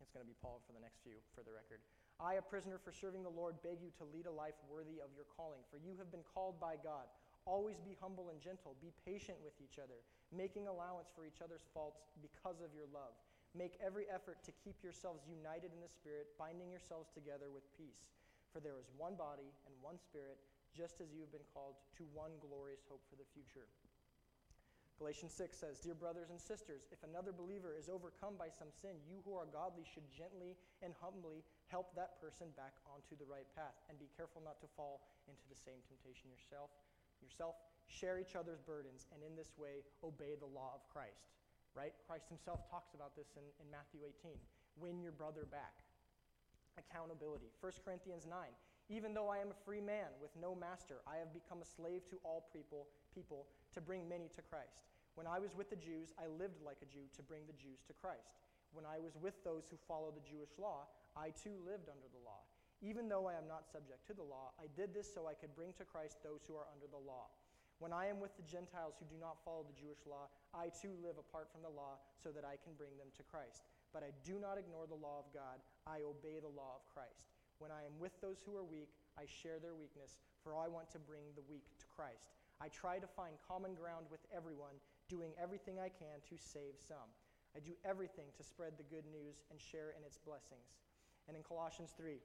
it's 0.00 0.12
going 0.12 0.24
to 0.24 0.28
be 0.28 0.36
Paul 0.40 0.60
for 0.68 0.72
the 0.72 0.80
next 0.80 1.00
few, 1.04 1.16
for 1.32 1.40
the 1.44 1.52
record. 1.52 1.80
I, 2.18 2.34
a 2.34 2.42
prisoner 2.42 2.82
for 2.82 2.90
serving 2.90 3.22
the 3.22 3.30
Lord, 3.30 3.62
beg 3.62 3.78
you 3.78 3.94
to 4.02 4.10
lead 4.10 4.26
a 4.26 4.34
life 4.34 4.58
worthy 4.66 4.98
of 4.98 5.14
your 5.14 5.30
calling, 5.38 5.62
for 5.70 5.78
you 5.78 5.94
have 6.02 6.10
been 6.10 6.26
called 6.26 6.58
by 6.58 6.74
God. 6.74 7.06
Always 7.46 7.78
be 7.78 7.94
humble 8.02 8.34
and 8.34 8.42
gentle. 8.42 8.74
Be 8.82 8.90
patient 9.06 9.38
with 9.40 9.54
each 9.62 9.78
other, 9.78 10.02
making 10.34 10.66
allowance 10.66 11.08
for 11.14 11.24
each 11.24 11.38
other's 11.38 11.64
faults 11.70 12.02
because 12.18 12.58
of 12.58 12.74
your 12.74 12.90
love. 12.90 13.14
Make 13.54 13.78
every 13.80 14.10
effort 14.10 14.42
to 14.44 14.52
keep 14.52 14.82
yourselves 14.82 15.24
united 15.24 15.70
in 15.72 15.80
the 15.80 15.88
Spirit, 15.88 16.34
binding 16.36 16.68
yourselves 16.68 17.08
together 17.14 17.48
with 17.48 17.64
peace. 17.78 18.10
For 18.52 18.58
there 18.60 18.76
is 18.76 18.90
one 18.98 19.14
body 19.14 19.54
and 19.64 19.74
one 19.80 19.96
Spirit, 19.96 20.42
just 20.74 21.00
as 21.00 21.14
you 21.14 21.22
have 21.22 21.32
been 21.32 21.46
called 21.54 21.78
to 21.96 22.04
one 22.12 22.34
glorious 22.42 22.84
hope 22.90 23.00
for 23.08 23.16
the 23.16 23.30
future. 23.32 23.70
Galatians 24.98 25.30
6 25.38 25.54
says, 25.54 25.78
Dear 25.78 25.94
brothers 25.94 26.34
and 26.34 26.42
sisters, 26.42 26.90
if 26.90 26.98
another 27.06 27.30
believer 27.30 27.70
is 27.78 27.86
overcome 27.86 28.34
by 28.34 28.50
some 28.50 28.74
sin, 28.74 28.98
you 29.06 29.22
who 29.22 29.38
are 29.38 29.46
godly 29.46 29.86
should 29.86 30.06
gently 30.10 30.58
and 30.82 30.90
humbly 30.98 31.46
help 31.70 31.94
that 31.94 32.18
person 32.18 32.50
back 32.58 32.74
onto 32.90 33.14
the 33.14 33.26
right 33.30 33.46
path, 33.54 33.78
and 33.86 33.94
be 34.02 34.10
careful 34.18 34.42
not 34.42 34.58
to 34.58 34.68
fall 34.74 35.06
into 35.30 35.46
the 35.46 35.54
same 35.54 35.78
temptation 35.86 36.26
yourself 36.34 36.74
yourself, 37.22 37.56
share 37.86 38.18
each 38.18 38.36
other's 38.36 38.60
burdens, 38.60 39.06
and 39.14 39.22
in 39.22 39.34
this 39.34 39.54
way 39.58 39.82
obey 40.04 40.38
the 40.38 40.46
law 40.46 40.74
of 40.74 40.86
Christ. 40.90 41.34
Right? 41.74 41.94
Christ 42.06 42.28
himself 42.28 42.66
talks 42.70 42.94
about 42.94 43.14
this 43.14 43.34
in, 43.36 43.44
in 43.62 43.66
Matthew 43.70 44.02
18. 44.02 44.34
Win 44.80 44.98
your 44.98 45.12
brother 45.12 45.46
back. 45.46 45.82
Accountability. 46.78 47.50
1 47.60 47.72
Corinthians 47.84 48.26
9. 48.26 48.34
Even 48.88 49.12
though 49.12 49.28
I 49.28 49.38
am 49.38 49.52
a 49.52 49.64
free 49.66 49.84
man 49.84 50.08
with 50.22 50.32
no 50.40 50.56
master, 50.56 51.04
I 51.06 51.20
have 51.20 51.34
become 51.34 51.60
a 51.60 51.68
slave 51.68 52.08
to 52.10 52.16
all 52.24 52.48
people, 52.52 52.88
people 53.14 53.46
to 53.74 53.80
bring 53.80 54.08
many 54.08 54.32
to 54.34 54.42
Christ. 54.42 54.87
When 55.18 55.26
I 55.26 55.42
was 55.42 55.50
with 55.58 55.66
the 55.66 55.82
Jews, 55.82 56.14
I 56.14 56.30
lived 56.30 56.62
like 56.62 56.78
a 56.78 56.86
Jew 56.86 57.10
to 57.18 57.26
bring 57.26 57.42
the 57.50 57.58
Jews 57.58 57.82
to 57.90 57.98
Christ. 57.98 58.38
When 58.70 58.86
I 58.86 59.02
was 59.02 59.18
with 59.18 59.42
those 59.42 59.66
who 59.66 59.74
follow 59.90 60.14
the 60.14 60.22
Jewish 60.22 60.54
law, 60.62 60.86
I 61.18 61.34
too 61.34 61.58
lived 61.66 61.90
under 61.90 62.06
the 62.06 62.22
law 62.22 62.46
even 62.82 63.10
though 63.10 63.26
I 63.26 63.34
am 63.34 63.50
not 63.50 63.66
subject 63.66 64.06
to 64.06 64.14
the 64.14 64.22
law, 64.22 64.54
I 64.54 64.70
did 64.78 64.94
this 64.94 65.10
so 65.10 65.26
I 65.26 65.34
could 65.34 65.54
bring 65.58 65.74
to 65.78 65.84
Christ 65.84 66.22
those 66.22 66.46
who 66.46 66.54
are 66.54 66.70
under 66.70 66.86
the 66.86 67.00
law. 67.00 67.26
When 67.82 67.94
I 67.94 68.06
am 68.10 68.18
with 68.18 68.34
the 68.34 68.46
Gentiles 68.46 68.98
who 68.98 69.06
do 69.06 69.18
not 69.18 69.42
follow 69.42 69.66
the 69.66 69.78
Jewish 69.78 70.02
law, 70.06 70.30
I 70.54 70.70
too 70.70 70.94
live 70.98 71.18
apart 71.18 71.50
from 71.50 71.62
the 71.62 71.74
law 71.74 71.98
so 72.18 72.30
that 72.34 72.46
I 72.46 72.58
can 72.58 72.74
bring 72.74 72.94
them 72.98 73.10
to 73.18 73.26
Christ. 73.26 73.66
But 73.94 74.02
I 74.02 74.14
do 74.26 74.38
not 74.38 74.58
ignore 74.58 74.86
the 74.86 74.98
law 74.98 75.22
of 75.22 75.30
God, 75.34 75.62
I 75.86 76.06
obey 76.06 76.38
the 76.38 76.50
law 76.50 76.78
of 76.78 76.86
Christ. 76.90 77.30
When 77.58 77.74
I 77.74 77.82
am 77.82 77.94
with 77.98 78.14
those 78.22 78.42
who 78.46 78.54
are 78.54 78.66
weak, 78.66 78.94
I 79.18 79.26
share 79.26 79.58
their 79.58 79.74
weakness, 79.74 80.18
for 80.42 80.54
I 80.54 80.70
want 80.70 80.90
to 80.94 81.02
bring 81.02 81.34
the 81.34 81.46
weak 81.50 81.66
to 81.82 81.86
Christ. 81.90 82.34
I 82.62 82.70
try 82.70 82.98
to 82.98 83.10
find 83.10 83.34
common 83.46 83.74
ground 83.74 84.06
with 84.10 84.22
everyone, 84.30 84.78
doing 85.08 85.32
everything 85.40 85.80
I 85.80 85.88
can 85.88 86.20
to 86.28 86.36
save 86.36 86.76
some. 86.76 87.10
I 87.56 87.60
do 87.60 87.72
everything 87.84 88.28
to 88.36 88.42
spread 88.44 88.76
the 88.76 88.86
good 88.86 89.08
news 89.08 89.42
and 89.50 89.60
share 89.60 89.96
in 89.96 90.04
its 90.04 90.20
blessings. 90.20 90.78
And 91.26 91.36
in 91.36 91.42
Colossians 91.42 91.92
3, 91.96 92.20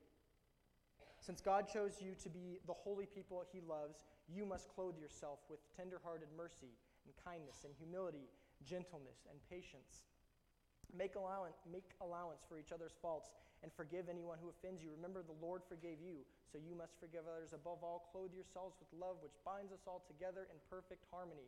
since 1.23 1.39
God 1.39 1.71
chose 1.71 2.03
you 2.03 2.15
to 2.19 2.29
be 2.29 2.59
the 2.67 2.75
holy 2.75 3.07
people 3.07 3.43
he 3.47 3.63
loves, 3.63 4.03
you 4.27 4.43
must 4.45 4.67
clothe 4.67 4.99
yourself 4.99 5.39
with 5.47 5.63
tenderhearted 5.71 6.27
mercy 6.35 6.75
and 7.07 7.15
kindness 7.23 7.63
and 7.63 7.71
humility, 7.79 8.27
gentleness 8.67 9.23
and 9.31 9.39
patience. 9.47 10.03
Make 10.91 11.15
allowance, 11.15 11.63
make 11.63 11.95
allowance 12.03 12.43
for 12.43 12.59
each 12.59 12.75
other's 12.75 12.99
faults 12.99 13.31
and 13.63 13.71
forgive 13.71 14.11
anyone 14.11 14.37
who 14.43 14.51
offends 14.51 14.83
you. 14.83 14.91
Remember, 14.91 15.23
the 15.23 15.39
Lord 15.39 15.63
forgave 15.63 16.03
you, 16.03 16.27
so 16.51 16.59
you 16.59 16.75
must 16.75 16.99
forgive 16.99 17.23
others. 17.23 17.55
Above 17.55 17.79
all, 17.81 18.11
clothe 18.11 18.35
yourselves 18.35 18.75
with 18.83 18.91
love, 18.91 19.23
which 19.23 19.39
binds 19.47 19.71
us 19.71 19.87
all 19.87 20.03
together 20.03 20.51
in 20.51 20.59
perfect 20.67 21.07
harmony. 21.07 21.47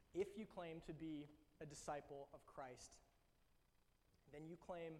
If 0.13 0.37
you 0.37 0.45
claim 0.45 0.81
to 0.87 0.93
be 0.93 1.27
a 1.61 1.65
disciple 1.65 2.27
of 2.33 2.45
Christ, 2.45 2.99
then 4.33 4.47
you 4.47 4.57
claim 4.59 4.99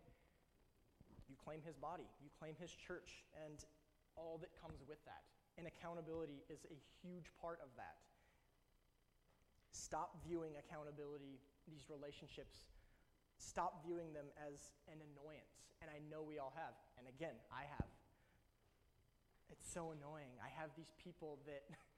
you 1.31 1.39
claim 1.39 1.63
his 1.63 1.79
body, 1.79 2.03
you 2.19 2.27
claim 2.35 2.59
his 2.59 2.75
church, 2.75 3.23
and 3.47 3.63
all 4.19 4.35
that 4.43 4.51
comes 4.59 4.83
with 4.83 4.99
that. 5.07 5.23
And 5.55 5.63
accountability 5.63 6.43
is 6.51 6.67
a 6.67 6.75
huge 6.99 7.31
part 7.39 7.63
of 7.63 7.71
that. 7.79 8.03
Stop 9.71 10.19
viewing 10.27 10.59
accountability, 10.59 11.39
these 11.63 11.87
relationships, 11.87 12.67
stop 13.39 13.79
viewing 13.79 14.11
them 14.11 14.27
as 14.35 14.75
an 14.91 14.99
annoyance. 14.99 15.71
And 15.79 15.87
I 15.87 16.03
know 16.11 16.19
we 16.19 16.37
all 16.37 16.53
have. 16.59 16.75
And 16.99 17.07
again, 17.07 17.39
I 17.47 17.63
have. 17.71 17.87
It's 19.49 19.67
so 19.67 19.95
annoying. 19.95 20.35
I 20.43 20.51
have 20.59 20.71
these 20.75 20.91
people 20.99 21.39
that, 21.47 21.63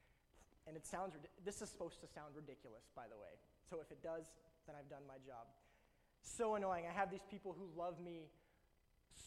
and 0.67 0.77
it 0.77 0.85
sounds, 0.85 1.15
this 1.43 1.61
is 1.61 1.69
supposed 1.69 1.99
to 2.01 2.07
sound 2.07 2.35
ridiculous, 2.35 2.89
by 2.95 3.03
the 3.09 3.15
way. 3.15 3.35
So 3.69 3.79
if 3.81 3.91
it 3.91 4.01
does, 4.01 4.25
then 4.65 4.75
I've 4.79 4.89
done 4.89 5.03
my 5.07 5.19
job. 5.25 5.47
So 6.21 6.55
annoying. 6.55 6.85
I 6.89 6.93
have 6.93 7.11
these 7.11 7.25
people 7.29 7.55
who 7.57 7.67
love 7.77 7.99
me 7.99 8.29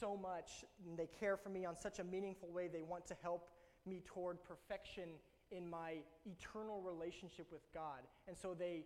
so 0.00 0.16
much. 0.16 0.64
And 0.86 0.96
they 0.96 1.08
care 1.20 1.36
for 1.36 1.50
me 1.50 1.64
on 1.64 1.76
such 1.76 1.98
a 1.98 2.04
meaningful 2.04 2.50
way. 2.50 2.68
They 2.68 2.82
want 2.82 3.06
to 3.08 3.16
help 3.22 3.48
me 3.84 4.02
toward 4.04 4.38
perfection 4.42 5.10
in 5.52 5.68
my 5.68 5.96
eternal 6.24 6.80
relationship 6.80 7.46
with 7.52 7.62
God. 7.72 8.00
And 8.26 8.36
so 8.36 8.54
they, 8.54 8.84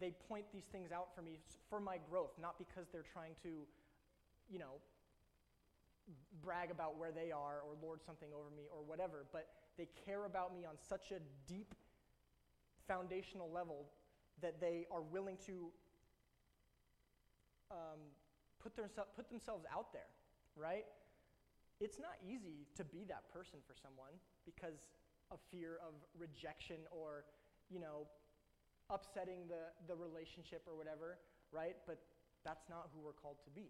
they 0.00 0.12
point 0.28 0.44
these 0.52 0.66
things 0.72 0.92
out 0.92 1.14
for 1.14 1.22
me 1.22 1.38
for 1.70 1.80
my 1.80 1.98
growth, 2.10 2.32
not 2.40 2.58
because 2.58 2.86
they're 2.92 3.06
trying 3.14 3.32
to, 3.42 3.64
you 4.50 4.58
know, 4.58 4.82
brag 6.42 6.70
about 6.70 6.98
where 6.98 7.10
they 7.10 7.32
are 7.32 7.62
or 7.66 7.74
lord 7.82 8.00
something 8.04 8.28
over 8.30 8.50
me 8.54 8.64
or 8.70 8.82
whatever, 8.86 9.26
but 9.32 9.48
they 9.76 9.88
care 10.04 10.24
about 10.24 10.54
me 10.54 10.64
on 10.64 10.74
such 10.88 11.10
a 11.12 11.20
deep 11.46 11.74
foundational 12.86 13.50
level 13.50 13.86
that 14.40 14.60
they 14.60 14.86
are 14.90 15.02
willing 15.02 15.36
to 15.46 15.70
um, 17.70 18.00
put, 18.62 18.76
their, 18.76 18.88
put 19.16 19.28
themselves 19.28 19.64
out 19.72 19.92
there 19.92 20.06
right? 20.56 20.88
It's 21.78 22.00
not 22.00 22.16
easy 22.24 22.64
to 22.80 22.84
be 22.84 23.04
that 23.12 23.28
person 23.28 23.60
for 23.68 23.76
someone 23.76 24.16
because 24.48 24.96
of 25.30 25.38
fear 25.52 25.76
of 25.84 25.92
rejection 26.16 26.88
or, 26.90 27.28
you 27.68 27.78
know, 27.78 28.08
upsetting 28.88 29.44
the, 29.46 29.68
the 29.84 29.94
relationship 29.94 30.64
or 30.64 30.74
whatever, 30.74 31.20
right? 31.52 31.76
But 31.86 32.00
that's 32.44 32.64
not 32.72 32.88
who 32.94 33.04
we're 33.04 33.12
called 33.12 33.44
to 33.44 33.50
be. 33.52 33.68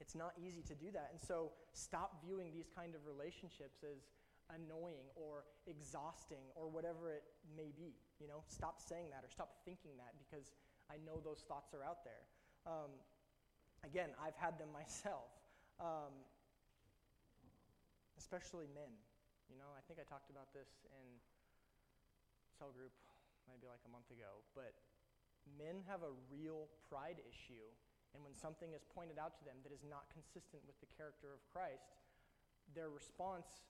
It's 0.00 0.14
not 0.16 0.32
easy 0.40 0.62
to 0.62 0.74
do 0.74 0.90
that. 0.96 1.12
And 1.12 1.20
so 1.20 1.52
stop 1.74 2.24
viewing 2.24 2.50
these 2.50 2.70
kind 2.74 2.94
of 2.94 3.04
relationships 3.06 3.84
as 3.84 4.08
annoying 4.52 5.08
or 5.16 5.44
exhausting 5.66 6.44
or 6.54 6.68
whatever 6.68 7.10
it 7.12 7.24
may 7.56 7.72
be. 7.72 7.96
You 8.20 8.28
know, 8.28 8.44
stop 8.46 8.80
saying 8.80 9.10
that 9.10 9.24
or 9.24 9.30
stop 9.32 9.64
thinking 9.64 9.96
that 9.98 10.14
because 10.20 10.52
I 10.92 11.00
know 11.02 11.18
those 11.18 11.44
thoughts 11.48 11.72
are 11.74 11.82
out 11.82 12.04
there. 12.04 12.24
Um, 12.68 12.92
again, 13.82 14.12
I've 14.20 14.36
had 14.36 14.60
them 14.60 14.70
myself, 14.80 15.32
um, 15.80 16.12
especially 18.18 18.68
men. 18.70 18.92
You 19.50 19.58
know, 19.60 19.68
I 19.76 19.82
think 19.84 20.00
I 20.00 20.06
talked 20.08 20.32
about 20.32 20.52
this 20.56 20.84
in 20.88 21.06
cell 22.56 22.72
group 22.72 22.94
maybe 23.50 23.66
like 23.66 23.82
a 23.84 23.92
month 23.92 24.08
ago, 24.08 24.40
but 24.54 24.72
men 25.58 25.82
have 25.90 26.06
a 26.06 26.12
real 26.30 26.70
pride 26.86 27.18
issue. 27.26 27.66
And 28.14 28.20
when 28.20 28.36
something 28.36 28.76
is 28.76 28.84
pointed 28.92 29.16
out 29.16 29.34
to 29.40 29.42
them 29.42 29.56
that 29.64 29.72
is 29.72 29.82
not 29.88 30.12
consistent 30.12 30.62
with 30.68 30.76
the 30.84 30.88
character 30.92 31.32
of 31.32 31.40
Christ, 31.48 31.96
their 32.76 32.92
response 32.92 33.64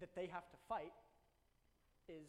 that 0.00 0.14
they 0.14 0.26
have 0.26 0.48
to 0.50 0.58
fight 0.68 0.92
is 2.08 2.28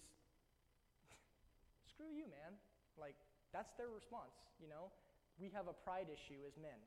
screw 1.90 2.12
you, 2.14 2.26
man. 2.30 2.56
Like, 2.98 3.16
that's 3.52 3.74
their 3.76 3.92
response, 3.92 4.36
you 4.60 4.68
know? 4.68 4.92
We 5.40 5.52
have 5.52 5.68
a 5.68 5.76
pride 5.76 6.08
issue 6.08 6.44
as 6.48 6.56
men. 6.56 6.80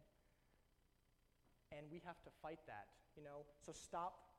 And 1.69 1.85
we 1.93 2.01
have 2.09 2.17
to 2.25 2.31
fight 2.41 2.61
that, 2.65 2.89
you 3.17 3.25
know? 3.25 3.45
So 3.61 3.77
stop, 3.77 4.33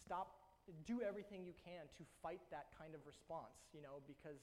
stop, 0.00 0.42
do 0.86 1.04
everything 1.04 1.44
you 1.44 1.52
can 1.58 1.84
to 2.00 2.02
fight 2.22 2.40
that 2.48 2.72
kind 2.78 2.94
of 2.94 3.04
response, 3.04 3.68
you 3.76 3.82
know, 3.82 4.00
because 4.08 4.40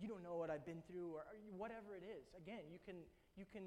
you 0.00 0.08
don't 0.08 0.24
know 0.24 0.36
what 0.36 0.48
I've 0.48 0.64
been 0.64 0.84
through 0.88 1.16
or 1.16 1.24
whatever 1.56 1.96
it 1.96 2.04
is. 2.04 2.28
Again, 2.36 2.68
you 2.68 2.80
can, 2.84 2.96
you 3.36 3.44
can, 3.48 3.64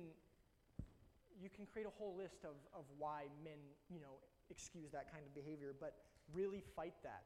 you 1.38 1.50
can 1.50 1.65
create 1.65 1.86
a 1.86 1.94
whole 1.98 2.13
list 2.18 2.46
of, 2.46 2.58
of 2.74 2.86
why 2.98 3.30
men, 3.44 3.58
you 3.89 4.02
know, 4.02 4.22
excuse 4.50 4.89
that 4.94 5.12
kind 5.13 5.26
of 5.26 5.34
behavior, 5.34 5.74
but 5.78 5.98
really 6.34 6.63
fight 6.76 6.96
that 7.04 7.24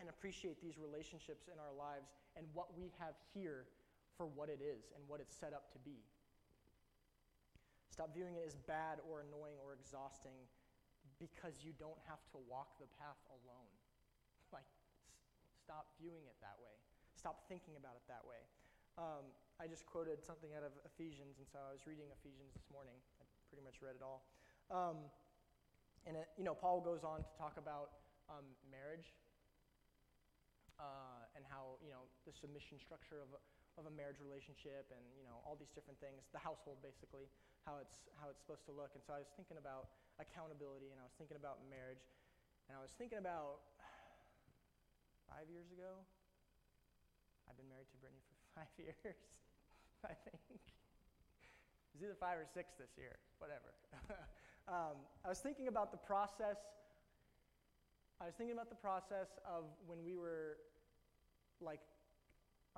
and 0.00 0.08
appreciate 0.08 0.60
these 0.60 0.78
relationships 0.78 1.46
in 1.48 1.58
our 1.60 1.72
lives 1.76 2.10
and 2.36 2.46
what 2.52 2.74
we 2.76 2.90
have 2.98 3.14
here 3.32 3.66
for 4.16 4.26
what 4.26 4.48
it 4.50 4.62
is 4.62 4.90
and 4.94 5.02
what 5.06 5.20
it's 5.20 5.34
set 5.34 5.54
up 5.54 5.70
to 5.72 5.78
be. 5.82 6.02
Stop 7.90 8.10
viewing 8.10 8.34
it 8.34 8.42
as 8.42 8.58
bad 8.66 8.98
or 9.06 9.22
annoying 9.22 9.54
or 9.62 9.70
exhausting 9.70 10.34
because 11.22 11.62
you 11.62 11.70
don't 11.78 11.98
have 12.10 12.18
to 12.34 12.38
walk 12.50 12.74
the 12.82 12.90
path 12.98 13.20
alone. 13.30 13.70
Like, 14.54 14.70
s- 14.70 15.10
stop 15.66 15.90
viewing 15.98 16.30
it 16.30 16.38
that 16.38 16.54
way. 16.62 16.70
Stop 17.18 17.42
thinking 17.50 17.74
about 17.74 17.98
it 17.98 18.06
that 18.06 18.22
way. 18.22 18.38
Um, 18.94 19.26
I 19.58 19.66
just 19.66 19.82
quoted 19.82 20.22
something 20.22 20.54
out 20.54 20.62
of 20.62 20.70
Ephesians, 20.86 21.42
and 21.42 21.46
so 21.50 21.58
I 21.58 21.74
was 21.74 21.82
reading 21.90 22.06
Ephesians 22.22 22.54
this 22.54 22.70
morning. 22.70 22.94
I 23.18 23.26
pretty 23.50 23.66
much 23.66 23.82
read 23.82 23.98
it 23.98 24.04
all. 24.06 24.22
Um, 24.70 25.10
and 26.06 26.22
it, 26.22 26.30
you 26.38 26.46
know, 26.46 26.54
Paul 26.54 26.86
goes 26.86 27.02
on 27.02 27.26
to 27.26 27.32
talk 27.34 27.58
about 27.58 28.03
um, 28.28 28.46
marriage 28.70 29.12
uh, 30.78 31.36
and 31.38 31.46
how 31.46 31.78
you 31.82 31.90
know 31.90 32.06
the 32.26 32.34
submission 32.34 32.80
structure 32.82 33.22
of 33.22 33.30
a, 33.34 33.40
of 33.78 33.84
a 33.86 33.92
marriage 33.94 34.18
relationship, 34.18 34.90
and 34.90 35.02
you 35.14 35.22
know 35.26 35.38
all 35.46 35.54
these 35.58 35.70
different 35.74 35.98
things, 36.02 36.26
the 36.34 36.42
household 36.42 36.82
basically, 36.82 37.30
how 37.62 37.78
it's 37.78 38.10
how 38.18 38.30
it's 38.30 38.42
supposed 38.42 38.66
to 38.66 38.74
look. 38.74 38.90
And 38.94 39.02
so 39.02 39.14
I 39.14 39.20
was 39.22 39.30
thinking 39.38 39.58
about 39.58 39.94
accountability, 40.18 40.90
and 40.90 40.98
I 40.98 41.06
was 41.06 41.14
thinking 41.18 41.38
about 41.38 41.62
marriage, 41.70 42.02
and 42.66 42.74
I 42.74 42.82
was 42.82 42.92
thinking 42.98 43.18
about 43.22 43.62
five 45.30 45.46
years 45.50 45.70
ago. 45.70 46.02
I've 47.44 47.60
been 47.60 47.68
married 47.68 47.90
to 47.92 47.98
Brittany 48.00 48.24
for 48.24 48.36
five 48.56 48.72
years, 48.80 49.18
I 50.10 50.16
think. 50.26 50.64
It 51.94 52.02
was 52.02 52.10
either 52.10 52.18
five 52.18 52.42
or 52.42 52.48
six 52.50 52.74
this 52.74 52.90
year, 52.98 53.14
whatever. 53.38 53.70
um, 54.66 54.98
I 55.22 55.30
was 55.30 55.38
thinking 55.38 55.70
about 55.70 55.94
the 55.94 56.02
process 56.02 56.58
I 58.22 58.30
was 58.30 58.34
thinking 58.38 58.54
about 58.54 58.70
the 58.70 58.78
process 58.78 59.34
of 59.42 59.66
when 59.90 59.98
we 60.06 60.14
were 60.14 60.62
like 61.58 61.82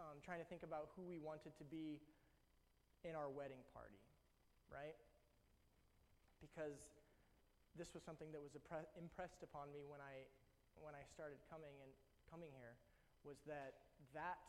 um, 0.00 0.20
trying 0.24 0.40
to 0.40 0.48
think 0.48 0.64
about 0.64 0.92
who 0.96 1.04
we 1.04 1.20
wanted 1.20 1.52
to 1.60 1.64
be 1.64 2.00
in 3.04 3.12
our 3.12 3.28
wedding 3.28 3.60
party, 3.76 4.00
right? 4.72 4.96
Because 6.40 6.80
this 7.76 7.92
was 7.92 8.00
something 8.00 8.32
that 8.32 8.40
was 8.40 8.56
impressed 8.96 9.44
upon 9.44 9.68
me 9.72 9.84
when 9.84 10.00
I 10.00 10.24
when 10.80 10.92
I 10.92 11.04
started 11.12 11.40
coming 11.48 11.72
and 11.80 11.92
coming 12.28 12.52
here 12.52 12.76
was 13.24 13.40
that 13.48 13.92
that 14.12 14.40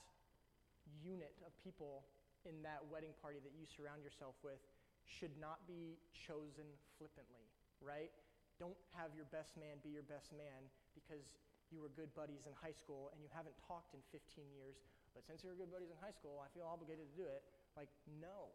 unit 0.99 1.35
of 1.43 1.51
people 1.59 2.03
in 2.43 2.63
that 2.63 2.83
wedding 2.87 3.15
party 3.19 3.39
that 3.43 3.51
you 3.55 3.67
surround 3.67 4.03
yourself 4.03 4.35
with 4.43 4.59
should 5.07 5.35
not 5.39 5.63
be 5.67 5.99
chosen 6.11 6.67
flippantly, 6.99 7.47
right? 7.79 8.11
Don't 8.57 8.77
have 8.97 9.13
your 9.13 9.29
best 9.29 9.53
man 9.57 9.77
be 9.85 9.93
your 9.93 10.05
best 10.05 10.33
man 10.33 10.65
because 10.97 11.21
you 11.69 11.83
were 11.83 11.91
good 11.93 12.09
buddies 12.17 12.47
in 12.49 12.53
high 12.57 12.73
school 12.73 13.13
and 13.13 13.21
you 13.21 13.29
haven't 13.29 13.53
talked 13.61 13.93
in 13.93 14.01
15 14.09 14.43
years, 14.55 14.81
but 15.13 15.21
since 15.25 15.43
you 15.43 15.51
were 15.51 15.57
good 15.57 15.69
buddies 15.69 15.93
in 15.93 15.97
high 16.01 16.13
school, 16.15 16.41
I 16.41 16.49
feel 16.55 16.65
obligated 16.65 17.05
to 17.05 17.15
do 17.17 17.27
it. 17.27 17.45
Like, 17.75 17.91
no. 18.21 18.49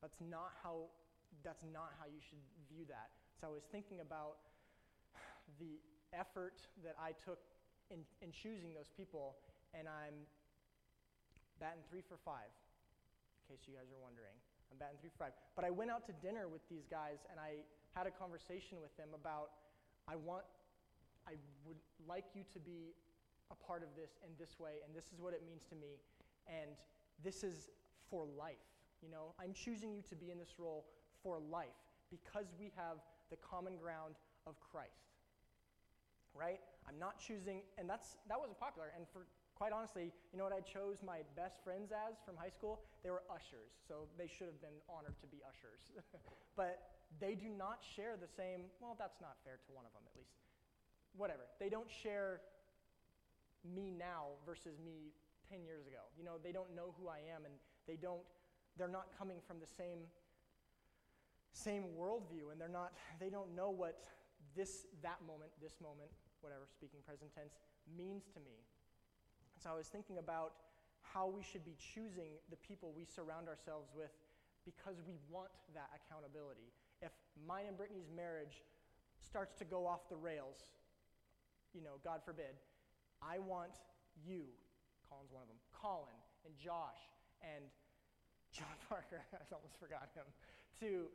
That's 0.00 0.16
not 0.22 0.54
how 0.62 0.88
that's 1.44 1.60
not 1.74 1.92
how 2.00 2.08
you 2.08 2.22
should 2.24 2.40
view 2.72 2.88
that. 2.88 3.12
So 3.36 3.46
I 3.46 3.52
was 3.52 3.66
thinking 3.68 4.00
about 4.00 4.40
the 5.60 5.76
effort 6.16 6.64
that 6.80 6.96
I 6.96 7.12
took 7.12 7.44
in, 7.92 8.00
in 8.24 8.32
choosing 8.32 8.72
those 8.72 8.88
people, 8.96 9.36
and 9.76 9.84
I'm 9.84 10.24
batting 11.60 11.84
three 11.92 12.00
for 12.00 12.16
five, 12.24 12.48
in 12.48 13.42
case 13.52 13.68
you 13.68 13.76
guys 13.76 13.92
are 13.92 14.00
wondering. 14.00 14.34
I'm 14.72 14.80
batting 14.80 15.00
three 15.00 15.12
for 15.12 15.28
five. 15.28 15.34
But 15.56 15.64
I 15.64 15.70
went 15.72 15.92
out 15.92 16.08
to 16.08 16.14
dinner 16.24 16.48
with 16.48 16.64
these 16.72 16.88
guys, 16.88 17.20
and 17.28 17.36
I 17.36 17.64
had 17.94 18.06
a 18.06 18.10
conversation 18.10 18.80
with 18.80 18.94
them 18.96 19.08
about 19.14 19.50
I 20.08 20.16
want 20.16 20.44
I 21.26 21.36
would 21.66 21.76
like 22.08 22.24
you 22.34 22.42
to 22.52 22.58
be 22.58 22.96
a 23.50 23.54
part 23.54 23.82
of 23.82 23.88
this 23.96 24.16
in 24.24 24.32
this 24.38 24.56
way, 24.58 24.80
and 24.84 24.96
this 24.96 25.12
is 25.12 25.20
what 25.20 25.32
it 25.34 25.42
means 25.44 25.64
to 25.68 25.76
me, 25.76 26.00
and 26.48 26.72
this 27.22 27.44
is 27.44 27.68
for 28.08 28.24
life. 28.24 28.64
You 29.02 29.10
know, 29.10 29.36
I'm 29.38 29.52
choosing 29.52 29.92
you 29.92 30.02
to 30.08 30.16
be 30.16 30.30
in 30.30 30.38
this 30.38 30.56
role 30.58 30.86
for 31.22 31.38
life 31.38 31.76
because 32.10 32.46
we 32.58 32.72
have 32.76 32.98
the 33.30 33.36
common 33.36 33.76
ground 33.76 34.16
of 34.46 34.56
Christ. 34.60 35.12
Right? 36.34 36.60
I'm 36.88 36.98
not 36.98 37.20
choosing, 37.20 37.60
and 37.76 37.88
that's 37.88 38.16
that 38.28 38.38
wasn't 38.38 38.58
popular. 38.58 38.88
And 38.96 39.04
for 39.12 39.28
quite 39.54 39.72
honestly, 39.72 40.12
you 40.32 40.38
know 40.38 40.44
what 40.44 40.56
I 40.56 40.60
chose 40.60 41.02
my 41.04 41.20
best 41.36 41.60
friends 41.64 41.92
as 41.92 42.16
from 42.24 42.36
high 42.36 42.52
school? 42.52 42.80
They 43.04 43.10
were 43.10 43.22
ushers, 43.28 43.76
so 43.86 44.08
they 44.16 44.26
should 44.26 44.46
have 44.46 44.60
been 44.62 44.78
honored 44.88 45.18
to 45.20 45.26
be 45.26 45.42
ushers. 45.44 45.92
but 46.56 46.97
they 47.20 47.34
do 47.34 47.48
not 47.48 47.80
share 47.96 48.16
the 48.20 48.28
same. 48.28 48.68
Well, 48.80 48.96
that's 48.98 49.20
not 49.20 49.40
fair 49.44 49.56
to 49.56 49.70
one 49.72 49.88
of 49.88 49.92
them, 49.92 50.04
at 50.04 50.14
least 50.16 50.36
whatever. 51.16 51.48
They 51.58 51.68
don't 51.68 51.88
share 51.90 52.40
me 53.64 53.90
now 53.90 54.38
versus 54.46 54.78
me 54.78 55.12
10 55.50 55.64
years 55.64 55.86
ago. 55.86 56.06
You 56.16 56.24
know, 56.24 56.36
they 56.42 56.52
don't 56.52 56.74
know 56.76 56.94
who 57.00 57.08
I 57.08 57.18
am 57.34 57.44
and 57.44 57.54
they 57.86 57.96
don't, 57.96 58.22
they're 58.76 58.92
not 58.92 59.08
coming 59.16 59.38
from 59.46 59.58
the 59.58 59.66
same, 59.66 60.06
same 61.52 61.96
worldview 61.98 62.52
and 62.52 62.60
they're 62.60 62.68
not, 62.68 62.92
they 63.18 63.30
don't 63.30 63.56
know 63.56 63.70
what 63.70 64.04
this, 64.54 64.86
that 65.02 65.18
moment, 65.26 65.50
this 65.60 65.80
moment, 65.82 66.10
whatever, 66.40 66.68
speaking 66.70 67.00
present 67.04 67.34
tense, 67.34 67.56
means 67.96 68.28
to 68.34 68.40
me. 68.40 68.62
So 69.58 69.70
I 69.70 69.74
was 69.74 69.88
thinking 69.88 70.18
about 70.18 70.52
how 71.02 71.26
we 71.26 71.42
should 71.42 71.64
be 71.64 71.74
choosing 71.80 72.38
the 72.50 72.60
people 72.60 72.92
we 72.94 73.04
surround 73.04 73.48
ourselves 73.48 73.90
with 73.96 74.12
because 74.64 75.00
we 75.08 75.16
want 75.32 75.50
that 75.74 75.88
accountability. 75.96 76.70
If 77.02 77.12
mine 77.46 77.66
and 77.68 77.76
Brittany's 77.76 78.10
marriage 78.14 78.62
starts 79.18 79.54
to 79.56 79.64
go 79.64 79.86
off 79.86 80.08
the 80.08 80.16
rails 80.16 80.56
you 81.74 81.82
know, 81.84 82.00
God 82.04 82.24
forbid, 82.24 82.56
I 83.20 83.38
want 83.38 83.78
you, 84.24 84.48
Colin's 85.04 85.32
one 85.32 85.42
of 85.42 85.48
them, 85.48 85.60
Colin 85.72 86.16
and 86.46 86.54
Josh 86.56 87.00
and 87.44 87.64
John 88.52 88.72
Parker, 88.88 89.20
I 89.30 89.44
almost 89.52 89.76
forgot 89.76 90.08
him, 90.16 90.26
to 90.80 91.06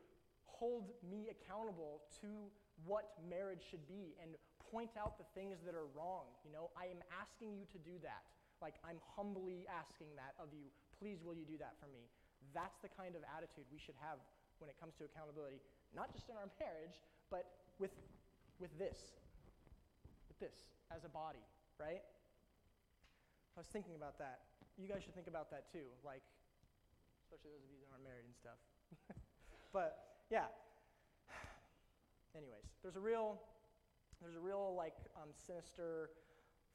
hold 0.46 0.94
me 1.02 1.34
accountable 1.34 2.06
to 2.22 2.48
what 2.86 3.18
marriage 3.26 3.64
should 3.66 3.86
be 3.90 4.14
and 4.22 4.38
point 4.72 4.94
out 4.98 5.18
the 5.18 5.28
things 5.34 5.62
that 5.66 5.74
are 5.74 5.90
wrong. 5.94 6.30
You 6.46 6.52
know, 6.54 6.70
I 6.78 6.90
am 6.90 7.02
asking 7.14 7.54
you 7.58 7.66
to 7.74 7.80
do 7.82 7.98
that. 8.02 8.26
Like, 8.62 8.80
I'm 8.86 9.02
humbly 9.04 9.68
asking 9.68 10.14
that 10.16 10.38
of 10.40 10.54
you. 10.56 10.72
Please, 10.96 11.20
will 11.20 11.36
you 11.36 11.44
do 11.44 11.60
that 11.60 11.76
for 11.82 11.92
me? 11.92 12.08
That's 12.56 12.80
the 12.80 12.90
kind 12.90 13.20
of 13.20 13.22
attitude 13.28 13.68
we 13.68 13.80
should 13.82 13.98
have 14.00 14.24
when 14.60 14.70
it 14.70 14.78
comes 14.80 14.94
to 15.00 15.04
accountability, 15.06 15.62
not 15.96 16.12
just 16.14 16.30
in 16.30 16.36
our 16.36 16.50
marriage, 16.64 17.02
but 17.30 17.46
with, 17.80 17.94
with 18.60 18.74
this 18.78 19.18
with 20.34 20.50
this 20.50 20.74
as 20.90 21.06
a 21.06 21.12
body, 21.12 21.44
right? 21.78 22.02
I 23.54 23.58
was 23.60 23.70
thinking 23.70 23.94
about 23.94 24.18
that. 24.18 24.42
You 24.78 24.90
guys 24.90 25.06
should 25.06 25.14
think 25.14 25.30
about 25.30 25.54
that 25.54 25.70
too, 25.70 25.86
like, 26.02 26.26
especially 27.22 27.54
those 27.54 27.62
of 27.62 27.70
you 27.70 27.78
that 27.86 27.90
aren't 27.94 28.06
married 28.06 28.26
and 28.26 28.34
stuff. 28.34 28.58
but 29.78 30.26
yeah. 30.34 30.50
Anyways, 32.38 32.66
there's 32.82 32.98
a 32.98 33.04
real, 33.04 33.38
there's 34.22 34.34
a 34.34 34.42
real 34.42 34.74
like 34.74 34.98
um, 35.14 35.30
sinister, 35.38 36.10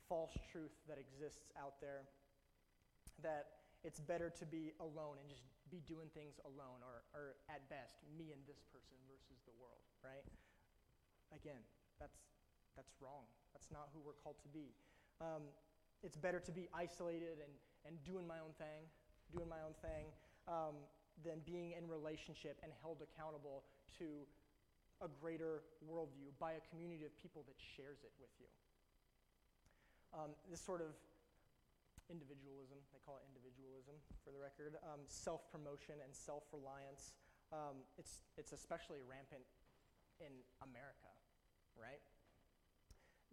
false 0.06 0.38
truth 0.50 0.74
that 0.86 0.98
exists 1.02 1.50
out 1.58 1.82
there 1.82 2.06
that 3.22 3.66
it's 3.82 3.98
better 3.98 4.30
to 4.30 4.46
be 4.46 4.70
alone 4.78 5.18
and 5.18 5.26
just 5.28 5.42
be 5.70 5.84
doing 5.86 6.08
things 6.16 6.40
alone, 6.44 6.80
or, 6.82 7.04
or 7.12 7.36
at 7.52 7.62
best, 7.68 8.00
me 8.16 8.32
and 8.32 8.40
this 8.48 8.64
person 8.72 8.96
versus 9.06 9.38
the 9.44 9.54
world, 9.60 9.84
right? 10.00 10.24
Again, 11.32 11.60
that's 12.00 12.18
That's 12.78 12.94
wrong. 13.02 13.26
That's 13.50 13.70
not 13.74 13.90
who 13.90 13.98
we're 14.06 14.20
called 14.22 14.38
to 14.46 14.50
be. 14.54 14.70
Um, 15.18 15.50
it's 16.06 16.14
better 16.14 16.38
to 16.38 16.52
be 16.54 16.70
isolated 16.70 17.42
and, 17.42 17.50
and 17.82 17.98
doing 18.06 18.22
my 18.22 18.38
own 18.38 18.54
thing, 18.54 18.86
doing 19.34 19.50
my 19.50 19.58
own 19.66 19.74
thing, 19.82 20.14
um, 20.46 20.78
than 21.26 21.42
being 21.42 21.74
in 21.74 21.90
relationship 21.90 22.54
and 22.62 22.70
held 22.78 23.02
accountable 23.02 23.66
to 23.98 24.22
a 25.02 25.10
greater 25.20 25.66
worldview 25.90 26.30
by 26.38 26.54
a 26.54 26.62
community 26.70 27.02
of 27.02 27.10
people 27.18 27.42
that 27.50 27.58
shares 27.58 27.98
it 28.06 28.14
with 28.22 28.30
you. 28.38 28.46
Um, 30.14 30.30
this 30.46 30.62
sort 30.62 30.86
of 30.86 30.94
individualism, 32.08 32.80
they 32.92 33.00
call 33.04 33.20
it 33.20 33.24
individualism 33.28 33.96
for 34.24 34.32
the 34.32 34.40
record, 34.40 34.76
um, 34.84 35.04
self 35.08 35.46
promotion 35.52 36.00
and 36.00 36.12
self 36.12 36.44
reliance, 36.52 37.16
um, 37.52 37.80
it's, 37.96 38.20
it's 38.36 38.52
especially 38.52 39.00
rampant 39.04 39.44
in 40.20 40.32
America, 40.60 41.08
right? 41.76 42.02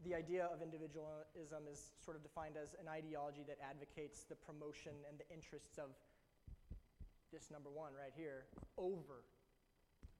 The 0.03 0.15
idea 0.15 0.47
of 0.51 0.59
individualism 0.59 1.67
is 1.71 1.95
sort 2.03 2.19
of 2.19 2.23
defined 2.23 2.59
as 2.59 2.75
an 2.79 2.87
ideology 2.91 3.43
that 3.47 3.59
advocates 3.63 4.27
the 4.27 4.35
promotion 4.35 4.91
and 5.07 5.15
the 5.15 5.27
interests 5.31 5.79
of 5.79 5.95
this 7.31 7.51
number 7.51 7.71
one 7.71 7.91
right 7.95 8.11
here 8.15 8.47
over 8.77 9.27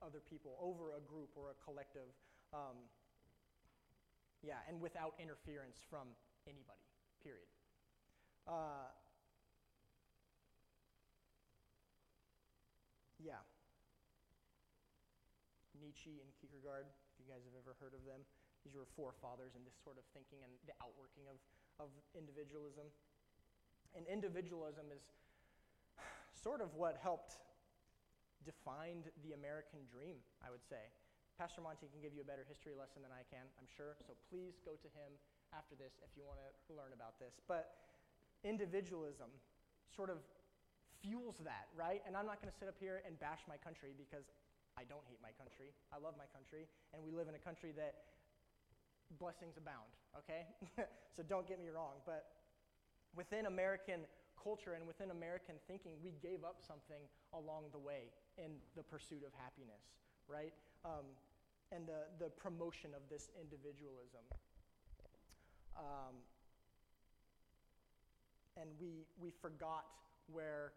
other 0.03 0.19
people, 0.19 0.59
over 0.59 0.95
a 0.95 1.03
group 1.03 1.31
or 1.35 1.51
a 1.51 1.57
collective. 1.63 2.11
Um, 2.51 2.75
yeah, 4.43 4.59
and 4.67 4.79
without 4.79 5.15
interference 5.19 5.79
from 5.89 6.11
anybody, 6.47 6.83
period. 7.23 7.47
Uh, 8.45 8.93
yeah. 13.17 13.41
Nietzsche 15.81 16.21
and 16.21 16.29
Kierkegaard, 16.37 16.85
if 16.85 17.15
you 17.17 17.25
guys 17.25 17.41
have 17.41 17.57
ever 17.57 17.73
heard 17.81 17.97
of 17.97 18.05
them, 18.05 18.21
these 18.61 18.77
were 18.77 18.85
forefathers 18.97 19.57
in 19.57 19.65
this 19.65 19.77
sort 19.81 19.97
of 19.97 20.05
thinking 20.13 20.41
and 20.45 20.53
the 20.69 20.73
outworking 20.81 21.25
of, 21.29 21.37
of 21.81 21.89
individualism. 22.13 22.85
And 23.97 24.05
individualism 24.05 24.93
is 24.93 25.01
sort 26.33 26.61
of 26.61 26.73
what 26.77 27.01
helped 27.01 27.41
define 28.45 29.01
the 29.25 29.33
American 29.33 29.81
dream, 29.89 30.21
I 30.45 30.53
would 30.53 30.61
say. 30.61 30.93
Pastor 31.41 31.65
Monty 31.65 31.89
can 31.89 31.99
give 31.99 32.13
you 32.13 32.21
a 32.21 32.29
better 32.29 32.45
history 32.47 32.77
lesson 32.77 33.01
than 33.01 33.11
I 33.11 33.25
can, 33.27 33.43
I'm 33.59 33.67
sure, 33.67 33.97
so 34.05 34.13
please 34.29 34.61
go 34.63 34.77
to 34.77 34.89
him 34.95 35.11
after 35.51 35.75
this 35.75 35.97
if 35.99 36.13
you 36.15 36.23
want 36.23 36.39
to 36.39 36.71
learn 36.71 36.95
about 36.95 37.19
this. 37.19 37.35
But 37.43 37.94
individualism 38.45 39.33
sort 39.89 40.13
of 40.13 40.21
fuels 41.01 41.41
that, 41.43 41.67
right? 41.75 42.05
And 42.05 42.15
I'm 42.15 42.29
not 42.29 42.39
going 42.41 42.53
to 42.53 42.57
sit 42.57 42.69
up 42.69 42.77
here 42.79 43.01
and 43.05 43.17
bash 43.19 43.41
my 43.49 43.57
country 43.57 43.91
because 43.97 44.29
I 44.77 44.85
don't 44.85 45.03
hate 45.09 45.19
my 45.19 45.33
country. 45.35 45.73
I 45.89 45.97
love 45.97 46.13
my 46.15 46.29
country, 46.29 46.69
and 46.93 47.01
we 47.01 47.11
live 47.11 47.27
in 47.27 47.35
a 47.35 47.41
country 47.41 47.73
that 47.75 48.15
blessings 49.17 49.57
abound, 49.57 49.89
okay? 50.17 50.45
so 51.15 51.23
don't 51.25 51.47
get 51.47 51.57
me 51.57 51.69
wrong. 51.73 52.01
But 52.05 52.25
within 53.15 53.45
American 53.45 54.05
culture 54.35 54.77
and 54.77 54.85
within 54.85 55.09
American 55.09 55.55
thinking, 55.67 55.97
we 56.03 56.13
gave 56.21 56.43
up 56.43 56.61
something 56.61 57.01
along 57.33 57.71
the 57.71 57.79
way 57.81 58.13
in 58.37 58.61
the 58.75 58.83
pursuit 58.83 59.23
of 59.25 59.31
happiness, 59.39 59.81
right? 60.27 60.53
Um, 60.83 61.07
and 61.71 61.87
the, 61.87 62.05
the 62.21 62.29
promotion 62.29 62.91
of 62.93 63.01
this 63.09 63.29
individualism. 63.39 64.21
Um, 65.75 66.21
and 68.59 68.69
we, 68.79 69.05
we 69.19 69.31
forgot 69.41 69.85
where 70.31 70.71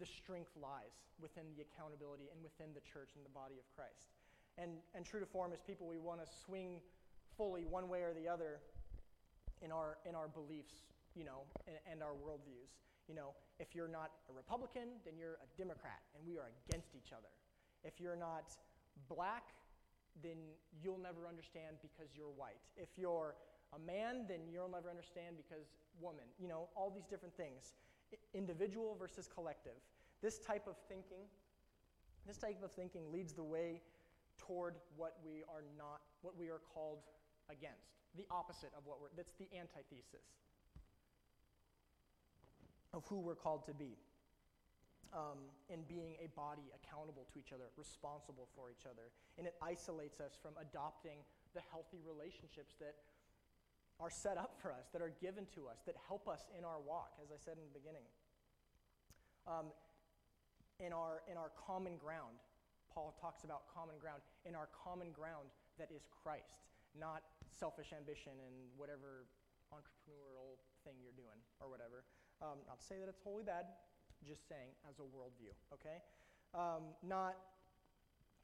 the 0.00 0.06
strength 0.06 0.50
lies 0.56 0.96
within 1.20 1.44
the 1.56 1.62
accountability 1.62 2.32
and 2.32 2.40
within 2.42 2.72
the 2.72 2.80
church 2.80 3.12
and 3.16 3.24
the 3.24 3.34
body 3.34 3.60
of 3.60 3.66
Christ. 3.76 4.16
And, 4.56 4.80
and 4.94 5.04
true 5.04 5.20
to 5.20 5.26
form, 5.26 5.52
as 5.52 5.60
people, 5.60 5.86
we 5.86 5.98
want 5.98 6.20
to 6.24 6.28
swing 6.44 6.80
fully 7.36 7.64
one 7.64 7.88
way 7.88 8.02
or 8.02 8.12
the 8.12 8.28
other 8.28 8.60
in 9.60 9.72
our, 9.72 9.96
in 10.08 10.14
our 10.14 10.28
beliefs, 10.28 10.88
you 11.14 11.24
know, 11.24 11.44
and, 11.66 11.76
and 11.90 12.02
our 12.02 12.12
worldviews. 12.16 12.72
You 13.08 13.14
know, 13.14 13.34
if 13.58 13.74
you're 13.74 13.88
not 13.88 14.10
a 14.28 14.32
Republican, 14.32 15.00
then 15.04 15.14
you're 15.18 15.36
a 15.40 15.48
Democrat, 15.56 16.00
and 16.14 16.24
we 16.24 16.38
are 16.38 16.48
against 16.66 16.94
each 16.94 17.12
other. 17.12 17.28
If 17.84 18.00
you're 18.00 18.16
not 18.16 18.56
black, 19.08 19.52
then 20.22 20.36
you'll 20.82 21.00
never 21.00 21.26
understand 21.28 21.76
because 21.80 22.12
you're 22.16 22.32
white. 22.36 22.60
If 22.76 22.88
you're 22.96 23.34
a 23.74 23.78
man, 23.78 24.24
then 24.28 24.40
you'll 24.52 24.70
never 24.70 24.90
understand 24.90 25.36
because 25.36 25.72
woman. 26.00 26.24
You 26.38 26.48
know, 26.48 26.68
all 26.76 26.90
these 26.90 27.06
different 27.06 27.36
things. 27.36 27.72
Individual 28.34 28.96
versus 28.98 29.28
collective. 29.32 29.80
This 30.22 30.38
type 30.38 30.66
of 30.68 30.76
thinking, 30.88 31.24
this 32.26 32.36
type 32.36 32.62
of 32.62 32.70
thinking 32.72 33.10
leads 33.12 33.32
the 33.32 33.42
way 33.42 33.80
toward 34.38 34.74
what 34.96 35.16
we 35.24 35.42
are 35.48 35.64
not, 35.76 36.00
what 36.20 36.36
we 36.38 36.48
are 36.48 36.60
called 36.74 37.00
against, 37.50 37.96
the 38.16 38.26
opposite 38.30 38.70
of 38.76 38.84
what 38.84 39.00
we're, 39.00 39.10
that's 39.16 39.34
the 39.38 39.48
antithesis 39.56 40.38
of 42.92 43.04
who 43.08 43.20
we're 43.20 43.38
called 43.38 43.64
to 43.66 43.74
be. 43.74 43.96
Um, 45.12 45.52
in 45.68 45.84
being 45.92 46.16
a 46.24 46.32
body 46.32 46.72
accountable 46.72 47.28
to 47.28 47.36
each 47.36 47.52
other, 47.52 47.68
responsible 47.76 48.48
for 48.56 48.72
each 48.72 48.88
other. 48.88 49.12
And 49.36 49.44
it 49.44 49.52
isolates 49.60 50.24
us 50.24 50.40
from 50.40 50.56
adopting 50.56 51.20
the 51.52 51.60
healthy 51.68 52.00
relationships 52.00 52.80
that 52.80 52.96
are 54.02 54.10
set 54.10 54.34
up 54.34 54.58
for 54.58 54.74
us, 54.74 54.90
that 54.92 55.00
are 55.00 55.14
given 55.22 55.46
to 55.54 55.70
us, 55.70 55.78
that 55.86 55.94
help 56.10 56.26
us 56.26 56.50
in 56.58 56.66
our 56.66 56.82
walk, 56.82 57.14
as 57.22 57.30
I 57.30 57.38
said 57.38 57.54
in 57.54 57.62
the 57.70 57.78
beginning. 57.78 58.02
Um, 59.46 59.70
in, 60.82 60.90
our, 60.90 61.22
in 61.30 61.38
our 61.38 61.54
common 61.54 61.94
ground, 62.02 62.42
Paul 62.90 63.14
talks 63.14 63.46
about 63.46 63.70
common 63.70 63.94
ground, 64.02 64.20
in 64.42 64.58
our 64.58 64.66
common 64.74 65.14
ground 65.14 65.54
that 65.78 65.94
is 65.94 66.02
Christ 66.10 66.66
not 66.98 67.22
selfish 67.48 67.92
ambition 67.96 68.36
and 68.36 68.54
whatever 68.76 69.24
entrepreneurial 69.72 70.60
thing 70.84 70.98
you're 71.00 71.16
doing 71.16 71.40
or 71.60 71.72
whatever. 71.72 72.04
Um, 72.44 72.60
not 72.68 72.80
to 72.80 72.84
say 72.84 72.98
that 73.00 73.08
it's 73.08 73.22
wholly 73.22 73.46
bad, 73.46 73.64
just 74.26 74.48
saying 74.48 74.74
as 74.84 74.98
a 74.98 75.06
worldview, 75.08 75.54
okay? 75.72 76.02
Um, 76.52 76.92
not 77.00 77.38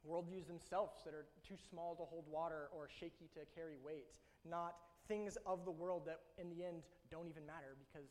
worldviews 0.07 0.47
themselves 0.47 1.05
that 1.05 1.13
are 1.13 1.27
too 1.45 1.59
small 1.59 1.99
to 1.99 2.05
hold 2.07 2.25
water 2.31 2.71
or 2.73 2.89
shaky 2.89 3.29
to 3.35 3.45
carry 3.53 3.77
weight. 3.83 4.17
Not 4.49 4.79
things 5.09 5.37
of 5.47 5.65
the 5.65 5.73
world 5.73 6.05
that 6.07 6.21
in 6.37 6.53
the 6.53 6.63
end 6.63 6.85
don't 7.11 7.27
even 7.27 7.45
matter 7.49 7.75
because 7.81 8.07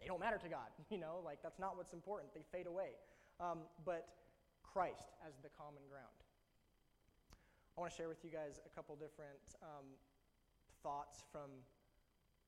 they 0.00 0.08
don't 0.08 0.20
matter 0.20 0.40
to 0.40 0.48
God. 0.48 0.72
You 0.90 0.98
know, 0.98 1.22
like 1.22 1.38
that's 1.44 1.60
not 1.60 1.76
what's 1.76 1.92
important. 1.92 2.34
They 2.34 2.42
fade 2.50 2.66
away. 2.66 2.98
Um, 3.38 3.68
but 3.84 4.08
Christ 4.66 5.14
as 5.22 5.38
the 5.44 5.52
common 5.54 5.84
ground. 5.86 6.18
I 7.76 7.80
want 7.80 7.94
to 7.94 7.96
share 7.96 8.10
with 8.10 8.24
you 8.26 8.32
guys 8.34 8.58
a 8.66 8.72
couple 8.74 8.98
different 8.98 9.40
um, 9.62 9.86
thoughts 10.82 11.22
from, 11.30 11.48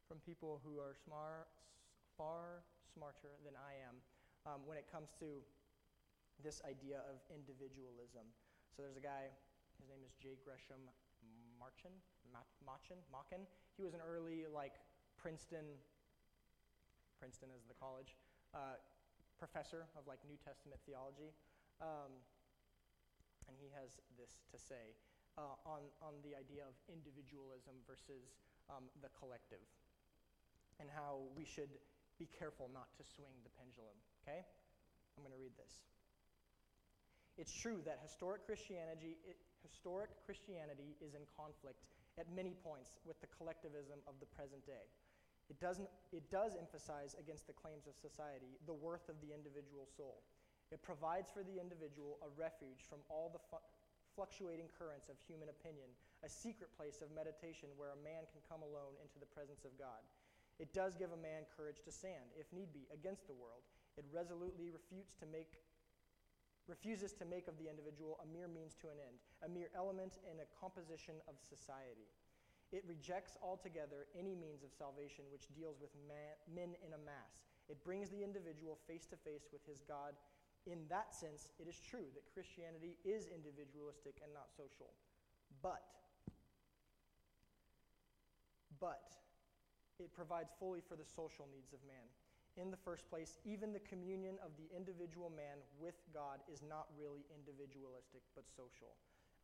from 0.08 0.18
people 0.26 0.58
who 0.66 0.82
are 0.82 0.98
smart, 0.98 1.46
far 2.18 2.66
smarter 2.90 3.38
than 3.46 3.54
I 3.54 3.78
am 3.86 3.94
um, 4.44 4.60
when 4.66 4.76
it 4.76 4.90
comes 4.90 5.14
to 5.22 5.40
this 6.42 6.60
idea 6.66 7.06
of 7.06 7.22
individualism. 7.30 8.26
So 8.74 8.82
there's 8.82 8.98
a 8.98 9.04
guy, 9.04 9.30
his 9.78 9.86
name 9.86 10.02
is 10.02 10.12
J. 10.18 10.34
Gresham 10.42 10.82
Machen, 11.62 11.94
Machen, 12.66 12.98
Machen. 13.14 13.46
He 13.78 13.86
was 13.86 13.94
an 13.94 14.02
early, 14.02 14.50
like, 14.50 14.82
Princeton, 15.14 15.78
Princeton 17.22 17.54
is 17.54 17.62
the 17.70 17.78
college, 17.78 18.18
uh, 18.50 18.82
professor 19.38 19.86
of, 19.94 20.10
like, 20.10 20.18
New 20.26 20.38
Testament 20.42 20.82
theology. 20.82 21.30
Um, 21.78 22.18
and 23.46 23.54
he 23.58 23.70
has 23.74 23.98
this 24.18 24.42
to 24.50 24.58
say 24.58 24.94
uh, 25.38 25.58
on, 25.66 25.82
on 25.98 26.14
the 26.22 26.34
idea 26.38 26.62
of 26.62 26.74
individualism 26.86 27.74
versus 27.86 28.38
um, 28.70 28.86
the 29.02 29.10
collective 29.18 29.62
and 30.78 30.88
how 30.90 31.26
we 31.34 31.44
should 31.44 31.70
be 32.18 32.28
careful 32.30 32.70
not 32.70 32.90
to 32.98 33.02
swing 33.02 33.34
the 33.42 33.52
pendulum. 33.58 33.98
Okay? 34.22 34.46
I'm 35.16 35.22
going 35.22 35.34
to 35.34 35.40
read 35.40 35.54
this. 35.58 35.84
It's 37.38 37.52
true 37.52 37.80
that 37.84 38.00
historic 38.04 38.44
Christianity, 38.44 39.16
it, 39.24 39.36
historic 39.64 40.10
Christianity 40.24 40.96
is 41.00 41.14
in 41.14 41.24
conflict 41.32 41.84
at 42.20 42.28
many 42.28 42.52
points 42.60 42.92
with 43.08 43.16
the 43.24 43.30
collectivism 43.32 44.04
of 44.04 44.20
the 44.20 44.28
present 44.28 44.60
day. 44.68 44.84
It, 45.48 45.58
doesn't, 45.58 45.88
it 46.12 46.28
does 46.30 46.56
emphasize 46.56 47.16
against 47.18 47.48
the 47.48 47.56
claims 47.56 47.88
of 47.88 47.96
society 47.96 48.60
the 48.68 48.76
worth 48.76 49.08
of 49.08 49.16
the 49.24 49.32
individual 49.32 49.88
soul. 49.88 50.22
It 50.72 50.80
provides 50.80 51.28
for 51.28 51.44
the 51.44 51.60
individual 51.60 52.16
a 52.24 52.32
refuge 52.36 52.84
from 52.88 53.04
all 53.12 53.28
the 53.28 53.42
fu- 53.52 53.60
fluctuating 54.16 54.68
currents 54.72 55.08
of 55.08 55.20
human 55.20 55.48
opinion, 55.48 55.88
a 56.24 56.28
secret 56.28 56.72
place 56.76 57.00
of 57.04 57.12
meditation 57.12 57.68
where 57.76 57.92
a 57.92 58.04
man 58.04 58.24
can 58.28 58.40
come 58.48 58.64
alone 58.64 58.96
into 59.00 59.20
the 59.20 59.28
presence 59.28 59.64
of 59.64 59.76
God. 59.76 60.00
It 60.60 60.72
does 60.76 60.96
give 60.96 61.12
a 61.12 61.20
man 61.20 61.48
courage 61.52 61.80
to 61.84 61.92
stand, 61.92 62.32
if 62.36 62.48
need 62.52 62.72
be, 62.72 62.84
against 62.92 63.28
the 63.28 63.36
world. 63.36 63.64
It 63.96 64.08
resolutely 64.12 64.72
refutes 64.72 65.12
to 65.20 65.26
make, 65.28 65.60
refuses 66.68 67.12
to 67.18 67.24
make 67.26 67.48
of 67.48 67.58
the 67.58 67.68
individual 67.68 68.18
a 68.22 68.28
mere 68.28 68.48
means 68.48 68.74
to 68.80 68.88
an 68.88 68.98
end, 69.02 69.18
a 69.42 69.48
mere 69.48 69.70
element 69.74 70.18
in 70.26 70.38
a 70.38 70.52
composition 70.54 71.18
of 71.26 71.34
society. 71.38 72.10
It 72.70 72.86
rejects 72.88 73.36
altogether 73.42 74.08
any 74.16 74.34
means 74.34 74.64
of 74.64 74.72
salvation 74.72 75.28
which 75.28 75.50
deals 75.52 75.76
with 75.82 75.92
man, 76.08 76.38
men 76.48 76.72
in 76.80 76.94
a 76.96 77.04
mass. 77.04 77.44
It 77.68 77.84
brings 77.84 78.08
the 78.08 78.22
individual 78.22 78.78
face 78.88 79.04
to 79.12 79.18
face 79.20 79.50
with 79.52 79.60
his 79.68 79.82
God 79.84 80.16
in 80.66 80.86
that 80.88 81.10
sense, 81.10 81.50
it 81.58 81.66
is 81.66 81.80
true 81.82 82.06
that 82.14 82.22
Christianity 82.30 82.94
is 83.02 83.26
individualistic 83.26 84.22
and 84.22 84.30
not 84.30 84.54
social. 84.54 84.94
But 85.62 85.82
but 88.78 89.14
it 89.98 90.10
provides 90.14 90.50
fully 90.58 90.82
for 90.82 90.96
the 90.96 91.06
social 91.06 91.46
needs 91.54 91.72
of 91.72 91.78
man. 91.86 92.06
In 92.60 92.68
the 92.68 92.80
first 92.84 93.08
place, 93.08 93.40
even 93.48 93.72
the 93.72 93.88
communion 93.88 94.36
of 94.44 94.52
the 94.60 94.68
individual 94.76 95.32
man 95.32 95.56
with 95.80 95.96
God 96.12 96.44
is 96.52 96.60
not 96.60 96.92
really 97.00 97.24
individualistic, 97.32 98.20
but 98.36 98.44
social. 98.44 98.92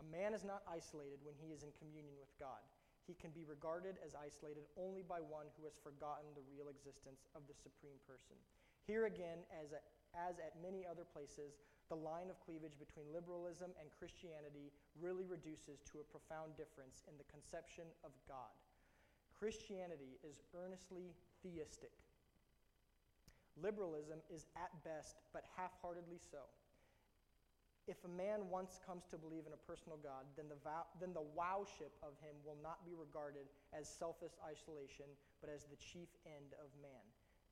A 0.05 0.07
man 0.13 0.37
is 0.37 0.45
not 0.45 0.61
isolated 0.69 1.25
when 1.25 1.33
he 1.41 1.51
is 1.51 1.65
in 1.65 1.73
communion 1.81 2.15
with 2.21 2.31
God. 2.37 2.61
He 3.09 3.17
can 3.17 3.33
be 3.33 3.49
regarded 3.49 3.97
as 4.05 4.13
isolated 4.13 4.69
only 4.77 5.01
by 5.01 5.25
one 5.25 5.49
who 5.57 5.65
has 5.65 5.81
forgotten 5.81 6.29
the 6.37 6.45
real 6.53 6.69
existence 6.69 7.25
of 7.33 7.49
the 7.49 7.57
supreme 7.57 7.97
person. 8.05 8.37
Here 8.85 9.09
again, 9.09 9.41
as, 9.57 9.73
a, 9.73 9.81
as 10.13 10.37
at 10.37 10.61
many 10.61 10.85
other 10.85 11.09
places, 11.09 11.57
the 11.89 11.97
line 11.97 12.29
of 12.29 12.37
cleavage 12.45 12.77
between 12.77 13.09
liberalism 13.09 13.73
and 13.81 13.89
Christianity 13.97 14.69
really 15.01 15.25
reduces 15.25 15.81
to 15.89 16.05
a 16.05 16.11
profound 16.13 16.53
difference 16.61 17.01
in 17.09 17.17
the 17.17 17.25
conception 17.33 17.89
of 18.05 18.13
God. 18.29 18.53
Christianity 19.33 20.21
is 20.21 20.45
earnestly 20.53 21.17
theistic. 21.41 21.97
Liberalism 23.63 24.19
is 24.31 24.47
at 24.57 24.73
best, 24.85 25.19
but 25.33 25.45
half 25.57 25.75
heartedly 25.83 26.19
so. 26.19 26.47
If 27.89 28.05
a 28.05 28.13
man 28.13 28.53
once 28.53 28.77
comes 28.85 29.09
to 29.09 29.17
believe 29.17 29.49
in 29.49 29.57
a 29.57 29.63
personal 29.65 29.97
God, 29.97 30.29
then 30.37 30.45
the, 30.53 30.61
vow, 30.61 30.85
then 31.01 31.17
the 31.17 31.25
wowship 31.33 31.97
of 32.05 32.13
him 32.21 32.37
will 32.45 32.61
not 32.61 32.85
be 32.85 32.93
regarded 32.93 33.49
as 33.73 33.89
selfish 33.89 34.37
isolation, 34.45 35.09
but 35.41 35.49
as 35.49 35.65
the 35.65 35.81
chief 35.81 36.13
end 36.29 36.53
of 36.61 36.69
man. 36.85 37.01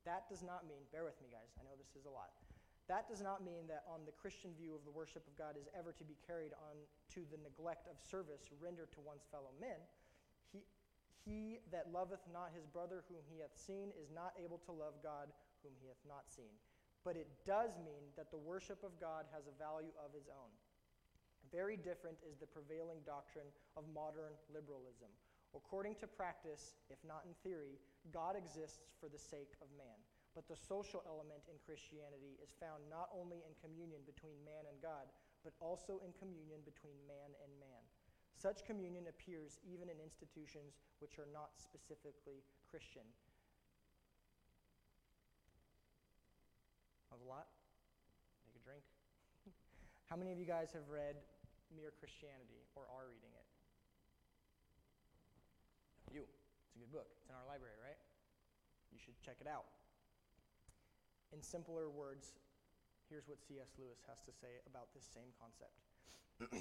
That 0.05 0.29
does 0.29 0.45
not 0.45 0.69
mean, 0.69 0.85
bear 0.93 1.03
with 1.03 1.17
me, 1.25 1.33
guys, 1.33 1.49
I 1.57 1.65
know 1.65 1.73
this 1.73 1.97
is 1.97 2.05
a 2.05 2.13
lot. 2.13 2.37
That 2.85 3.09
does 3.11 3.19
not 3.19 3.43
mean 3.43 3.67
that 3.67 3.83
on 3.89 4.07
the 4.07 4.15
Christian 4.15 4.55
view 4.55 4.71
of 4.71 4.85
the 4.87 4.93
worship 4.93 5.25
of 5.27 5.35
God 5.35 5.59
is 5.59 5.67
ever 5.75 5.91
to 5.91 6.05
be 6.07 6.15
carried 6.23 6.55
on 6.55 6.79
to 7.17 7.27
the 7.27 7.41
neglect 7.43 7.89
of 7.91 7.99
service 7.99 8.47
rendered 8.63 8.93
to 8.95 9.03
one's 9.03 9.27
fellow 9.27 9.51
men. 9.59 9.75
He, 10.53 10.63
he 11.27 11.59
that 11.75 11.91
loveth 11.91 12.23
not 12.31 12.55
his 12.55 12.63
brother 12.63 13.03
whom 13.11 13.19
he 13.27 13.43
hath 13.43 13.57
seen 13.59 13.91
is 13.99 14.07
not 14.13 14.31
able 14.39 14.63
to 14.63 14.71
love 14.71 14.95
God 15.03 15.27
whom 15.61 15.75
he 15.79 15.87
hath 15.89 16.01
not 16.07 16.29
seen. 16.29 16.53
But 17.05 17.15
it 17.15 17.29
does 17.47 17.77
mean 17.79 18.11
that 18.19 18.29
the 18.29 18.41
worship 18.41 18.83
of 18.83 18.99
God 18.99 19.25
has 19.31 19.47
a 19.47 19.55
value 19.55 19.95
of 20.01 20.11
his 20.11 20.27
own. 20.27 20.51
Very 21.47 21.79
different 21.79 22.19
is 22.27 22.35
the 22.35 22.49
prevailing 22.49 22.99
doctrine 23.07 23.47
of 23.79 23.87
modern 23.95 24.35
liberalism. 24.51 25.07
According 25.55 25.95
to 26.03 26.07
practice, 26.07 26.75
if 26.91 26.99
not 27.07 27.23
in 27.23 27.31
theory, 27.39 27.79
God 28.11 28.35
exists 28.35 28.83
for 28.99 29.07
the 29.07 29.21
sake 29.21 29.55
of 29.63 29.71
man. 29.79 29.95
But 30.35 30.45
the 30.51 30.59
social 30.59 31.01
element 31.07 31.47
in 31.49 31.57
Christianity 31.63 32.37
is 32.43 32.53
found 32.59 32.85
not 32.91 33.09
only 33.15 33.41
in 33.41 33.57
communion 33.57 34.03
between 34.05 34.37
man 34.43 34.67
and 34.69 34.77
God, 34.83 35.09
but 35.41 35.55
also 35.63 36.03
in 36.03 36.11
communion 36.19 36.61
between 36.67 36.99
man 37.07 37.33
and 37.41 37.49
man. 37.57 37.83
Such 38.37 38.61
communion 38.67 39.09
appears 39.09 39.57
even 39.65 39.89
in 39.89 39.97
institutions 39.97 40.77
which 41.01 41.17
are 41.17 41.31
not 41.33 41.57
specifically 41.57 42.45
Christian. 42.69 43.07
A 47.17 47.25
lot. 47.25 47.49
Take 48.45 48.53
a 48.53 48.63
drink. 48.63 48.85
How 50.09 50.15
many 50.15 50.29
of 50.29 50.37
you 50.37 50.45
guys 50.45 50.69
have 50.77 50.85
read 50.85 51.17
Mere 51.73 51.89
Christianity 51.97 52.61
or 52.77 52.85
are 52.93 53.09
reading 53.09 53.33
it? 53.33 53.47
You. 56.13 56.23
It's 56.23 56.75
a 56.77 56.79
good 56.85 56.93
book. 56.93 57.09
It's 57.17 57.25
in 57.25 57.35
our 57.35 57.47
library, 57.49 57.75
right? 57.81 57.97
You 58.93 58.99
should 59.01 59.17
check 59.19 59.41
it 59.41 59.49
out. 59.49 59.65
In 61.33 61.41
simpler 61.41 61.89
words, 61.89 62.37
here's 63.09 63.27
what 63.27 63.41
C.S. 63.41 63.73
Lewis 63.81 63.99
has 64.07 64.21
to 64.23 64.31
say 64.31 64.61
about 64.69 64.93
this 64.93 65.03
same 65.03 65.33
concept. 65.35 65.75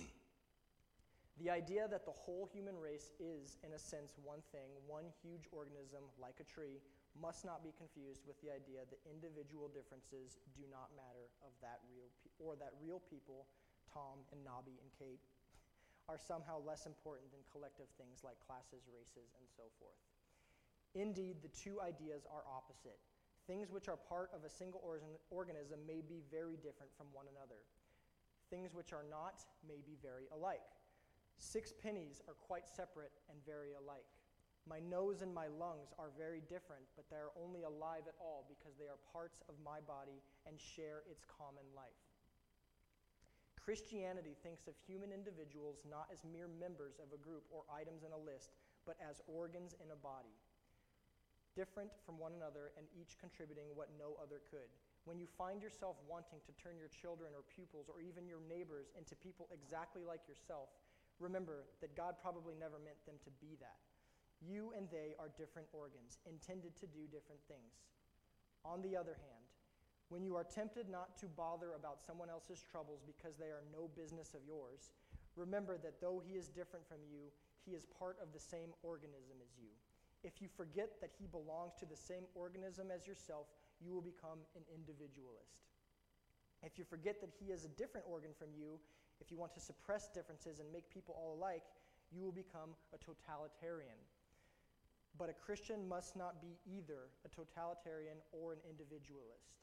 the 1.42 1.50
idea 1.52 1.86
that 1.86 2.08
the 2.08 2.16
whole 2.16 2.48
human 2.48 2.74
race 2.80 3.12
is, 3.20 3.60
in 3.62 3.76
a 3.76 3.78
sense, 3.78 4.16
one 4.24 4.42
thing, 4.50 4.72
one 4.88 5.12
huge 5.22 5.46
organism 5.52 6.08
like 6.18 6.40
a 6.40 6.48
tree, 6.48 6.80
must 7.20 7.44
not 7.44 7.64
be 7.64 7.72
confused 7.76 8.24
with 8.28 8.36
the 8.44 8.52
idea 8.52 8.84
that 8.88 9.00
individual 9.08 9.68
differences 9.68 10.40
do 10.52 10.64
not 10.68 10.92
matter 10.94 11.32
of 11.44 11.52
that 11.64 11.80
real 11.88 12.08
pe- 12.20 12.32
or 12.40 12.56
that 12.56 12.76
real 12.82 13.00
people, 13.08 13.48
Tom 13.88 14.24
and 14.32 14.40
Nobby 14.44 14.76
and 14.80 14.90
Kate, 14.94 15.22
are 16.10 16.20
somehow 16.20 16.62
less 16.62 16.86
important 16.86 17.32
than 17.32 17.42
collective 17.50 17.90
things 17.96 18.22
like 18.22 18.38
classes, 18.42 18.86
races, 18.90 19.32
and 19.40 19.46
so 19.48 19.66
forth. 19.80 19.98
Indeed, 20.96 21.42
the 21.44 21.52
two 21.52 21.80
ideas 21.80 22.24
are 22.30 22.46
opposite. 22.48 23.00
Things 23.46 23.70
which 23.70 23.86
are 23.86 23.96
part 23.96 24.30
of 24.34 24.42
a 24.42 24.50
single 24.50 24.82
organism 25.30 25.78
may 25.86 26.02
be 26.02 26.22
very 26.30 26.56
different 26.56 26.90
from 26.96 27.06
one 27.12 27.26
another. 27.30 27.62
Things 28.50 28.74
which 28.74 28.92
are 28.92 29.04
not 29.06 29.44
may 29.66 29.82
be 29.84 29.94
very 30.02 30.26
alike. 30.32 30.66
Six 31.38 31.72
pennies 31.72 32.22
are 32.26 32.34
quite 32.34 32.66
separate 32.66 33.12
and 33.30 33.38
very 33.44 33.74
alike. 33.74 34.08
My 34.66 34.82
nose 34.82 35.22
and 35.22 35.30
my 35.30 35.46
lungs 35.46 35.94
are 35.94 36.10
very 36.18 36.42
different, 36.50 36.82
but 36.98 37.06
they 37.06 37.22
are 37.22 37.30
only 37.38 37.62
alive 37.62 38.10
at 38.10 38.18
all 38.18 38.44
because 38.50 38.74
they 38.74 38.90
are 38.90 38.98
parts 39.14 39.38
of 39.46 39.54
my 39.62 39.78
body 39.78 40.18
and 40.42 40.58
share 40.58 41.06
its 41.06 41.22
common 41.22 41.64
life. 41.78 42.02
Christianity 43.54 44.34
thinks 44.42 44.66
of 44.66 44.74
human 44.86 45.14
individuals 45.14 45.82
not 45.86 46.10
as 46.10 46.26
mere 46.26 46.50
members 46.50 46.98
of 46.98 47.14
a 47.14 47.22
group 47.22 47.46
or 47.50 47.66
items 47.70 48.02
in 48.02 48.10
a 48.10 48.18
list, 48.18 48.54
but 48.86 48.98
as 49.02 49.22
organs 49.26 49.74
in 49.78 49.90
a 49.90 49.98
body 49.98 50.34
different 51.56 51.88
from 52.04 52.20
one 52.20 52.36
another 52.36 52.76
and 52.76 52.84
each 52.92 53.16
contributing 53.16 53.72
what 53.72 53.88
no 53.96 54.12
other 54.20 54.44
could. 54.52 54.68
When 55.08 55.16
you 55.16 55.24
find 55.24 55.64
yourself 55.64 55.96
wanting 56.04 56.44
to 56.44 56.52
turn 56.60 56.76
your 56.76 56.92
children 56.92 57.32
or 57.32 57.42
pupils 57.48 57.88
or 57.88 58.04
even 58.04 58.28
your 58.28 58.44
neighbors 58.44 58.92
into 58.92 59.16
people 59.16 59.48
exactly 59.48 60.04
like 60.04 60.20
yourself, 60.28 60.68
remember 61.18 61.64
that 61.80 61.96
God 61.96 62.20
probably 62.20 62.52
never 62.52 62.76
meant 62.76 63.00
them 63.08 63.16
to 63.24 63.32
be 63.40 63.56
that. 63.64 63.80
You 64.40 64.72
and 64.76 64.88
they 64.90 65.14
are 65.18 65.30
different 65.36 65.68
organs, 65.72 66.18
intended 66.28 66.76
to 66.80 66.86
do 66.86 67.08
different 67.10 67.40
things. 67.48 67.86
On 68.64 68.82
the 68.82 68.96
other 68.96 69.14
hand, 69.14 69.46
when 70.08 70.22
you 70.22 70.36
are 70.36 70.44
tempted 70.44 70.88
not 70.88 71.18
to 71.18 71.26
bother 71.26 71.74
about 71.74 72.02
someone 72.02 72.30
else's 72.30 72.62
troubles 72.62 73.02
because 73.02 73.36
they 73.36 73.50
are 73.50 73.66
no 73.72 73.90
business 73.96 74.34
of 74.34 74.46
yours, 74.46 74.92
remember 75.34 75.78
that 75.78 76.00
though 76.00 76.22
he 76.22 76.34
is 76.34 76.48
different 76.48 76.86
from 76.86 77.02
you, 77.10 77.32
he 77.64 77.72
is 77.72 77.86
part 77.98 78.16
of 78.22 78.32
the 78.32 78.38
same 78.38 78.70
organism 78.82 79.42
as 79.42 79.50
you. 79.58 79.70
If 80.22 80.40
you 80.40 80.48
forget 80.48 81.00
that 81.00 81.10
he 81.18 81.26
belongs 81.26 81.74
to 81.78 81.86
the 81.86 81.96
same 81.96 82.24
organism 82.34 82.90
as 82.94 83.06
yourself, 83.06 83.46
you 83.82 83.92
will 83.92 84.02
become 84.02 84.38
an 84.54 84.62
individualist. 84.70 85.70
If 86.62 86.78
you 86.78 86.84
forget 86.84 87.20
that 87.20 87.34
he 87.38 87.52
is 87.52 87.64
a 87.64 87.74
different 87.74 88.06
organ 88.08 88.30
from 88.38 88.48
you, 88.56 88.78
if 89.20 89.30
you 89.30 89.38
want 89.38 89.54
to 89.54 89.60
suppress 89.60 90.08
differences 90.08 90.60
and 90.60 90.72
make 90.72 90.88
people 90.90 91.14
all 91.18 91.36
alike, 91.38 91.64
you 92.10 92.22
will 92.22 92.32
become 92.32 92.74
a 92.94 92.98
totalitarian. 92.98 93.98
But 95.18 95.30
a 95.30 95.32
Christian 95.32 95.88
must 95.88 96.16
not 96.16 96.40
be 96.40 96.58
either 96.66 97.08
a 97.24 97.28
totalitarian 97.28 98.18
or 98.32 98.52
an 98.52 98.60
individualist. 98.68 99.56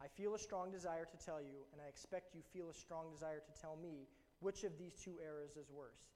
I 0.00 0.08
feel 0.08 0.34
a 0.34 0.38
strong 0.38 0.70
desire 0.70 1.04
to 1.04 1.18
tell 1.18 1.42
you, 1.42 1.66
and 1.72 1.82
I 1.82 1.88
expect 1.88 2.34
you 2.34 2.40
feel 2.52 2.70
a 2.70 2.74
strong 2.74 3.10
desire 3.12 3.42
to 3.44 3.60
tell 3.60 3.76
me, 3.76 4.08
which 4.40 4.64
of 4.64 4.78
these 4.78 4.94
two 4.94 5.20
errors 5.20 5.56
is 5.60 5.68
worse. 5.68 6.08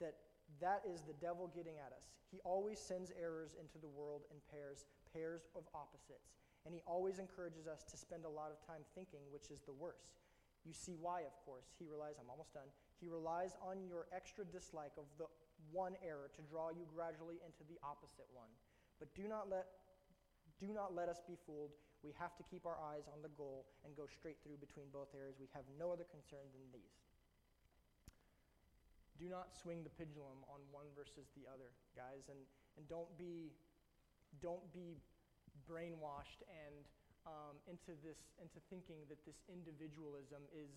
That 0.00 0.14
that 0.60 0.82
is 0.84 1.00
the 1.06 1.14
devil 1.14 1.48
getting 1.54 1.78
at 1.78 1.94
us. 1.96 2.10
He 2.30 2.40
always 2.44 2.78
sends 2.78 3.12
errors 3.14 3.54
into 3.58 3.78
the 3.78 3.88
world 3.88 4.22
in 4.30 4.36
pairs, 4.50 4.84
pairs 5.14 5.48
of 5.54 5.62
opposites. 5.74 6.36
And 6.66 6.74
he 6.74 6.82
always 6.86 7.18
encourages 7.18 7.66
us 7.66 7.84
to 7.88 7.96
spend 7.96 8.26
a 8.26 8.28
lot 8.28 8.50
of 8.52 8.60
time 8.66 8.82
thinking 8.94 9.24
which 9.32 9.48
is 9.48 9.62
the 9.64 9.72
worse. 9.72 10.12
You 10.66 10.74
see 10.74 10.92
why, 11.00 11.24
of 11.24 11.32
course. 11.46 11.72
He 11.78 11.86
relies, 11.88 12.20
I'm 12.20 12.28
almost 12.28 12.52
done. 12.52 12.68
He 13.00 13.08
relies 13.08 13.56
on 13.64 13.88
your 13.88 14.04
extra 14.12 14.44
dislike 14.44 14.92
of 14.98 15.08
the 15.16 15.24
one 15.72 15.94
error 16.04 16.30
to 16.34 16.42
draw 16.46 16.70
you 16.70 16.86
gradually 16.90 17.38
into 17.42 17.62
the 17.66 17.78
opposite 17.82 18.28
one. 18.30 18.50
But 18.98 19.14
do 19.14 19.26
not 19.26 19.48
let 19.48 19.66
do 20.60 20.76
not 20.76 20.92
let 20.92 21.08
us 21.08 21.24
be 21.24 21.40
fooled. 21.48 21.72
We 22.04 22.12
have 22.20 22.36
to 22.36 22.44
keep 22.44 22.68
our 22.68 22.76
eyes 22.76 23.08
on 23.08 23.24
the 23.24 23.32
goal 23.32 23.64
and 23.84 23.96
go 23.96 24.04
straight 24.04 24.36
through 24.44 24.60
between 24.60 24.92
both 24.92 25.08
areas. 25.16 25.40
We 25.40 25.48
have 25.56 25.64
no 25.80 25.88
other 25.88 26.04
concern 26.04 26.44
than 26.52 26.64
these 26.68 27.00
do 29.20 29.28
not 29.28 29.52
swing 29.52 29.84
the 29.84 29.92
pendulum 29.92 30.40
on 30.48 30.64
one 30.72 30.88
versus 30.96 31.28
the 31.36 31.44
other, 31.44 31.68
guys, 31.92 32.24
and, 32.32 32.40
and 32.80 32.88
don't 32.88 33.12
be 33.20 33.52
don't 34.40 34.64
be 34.72 34.96
brainwashed 35.68 36.40
and 36.48 36.88
um, 37.28 37.60
into 37.68 37.92
this 38.00 38.16
into 38.40 38.56
thinking 38.72 39.04
that 39.12 39.20
this 39.28 39.36
individualism 39.52 40.40
is 40.56 40.72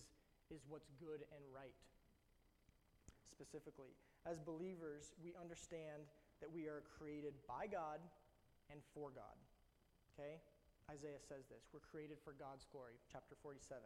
is 0.52 0.60
what's 0.68 0.92
good 1.00 1.24
and 1.32 1.42
right. 1.48 1.80
Specifically, 3.32 3.96
as 4.26 4.40
believers, 4.40 5.12
we 5.22 5.34
understand 5.38 6.08
that 6.40 6.50
we 6.50 6.66
are 6.66 6.82
created 6.98 7.34
by 7.46 7.66
God 7.66 8.00
and 8.72 8.80
for 8.92 9.12
God. 9.12 9.36
Okay? 10.12 10.40
Isaiah 10.90 11.20
says 11.20 11.48
this. 11.48 11.68
We're 11.72 11.84
created 11.84 12.18
for 12.24 12.36
God's 12.36 12.66
glory, 12.72 13.00
chapter 13.12 13.36
47 13.40 13.80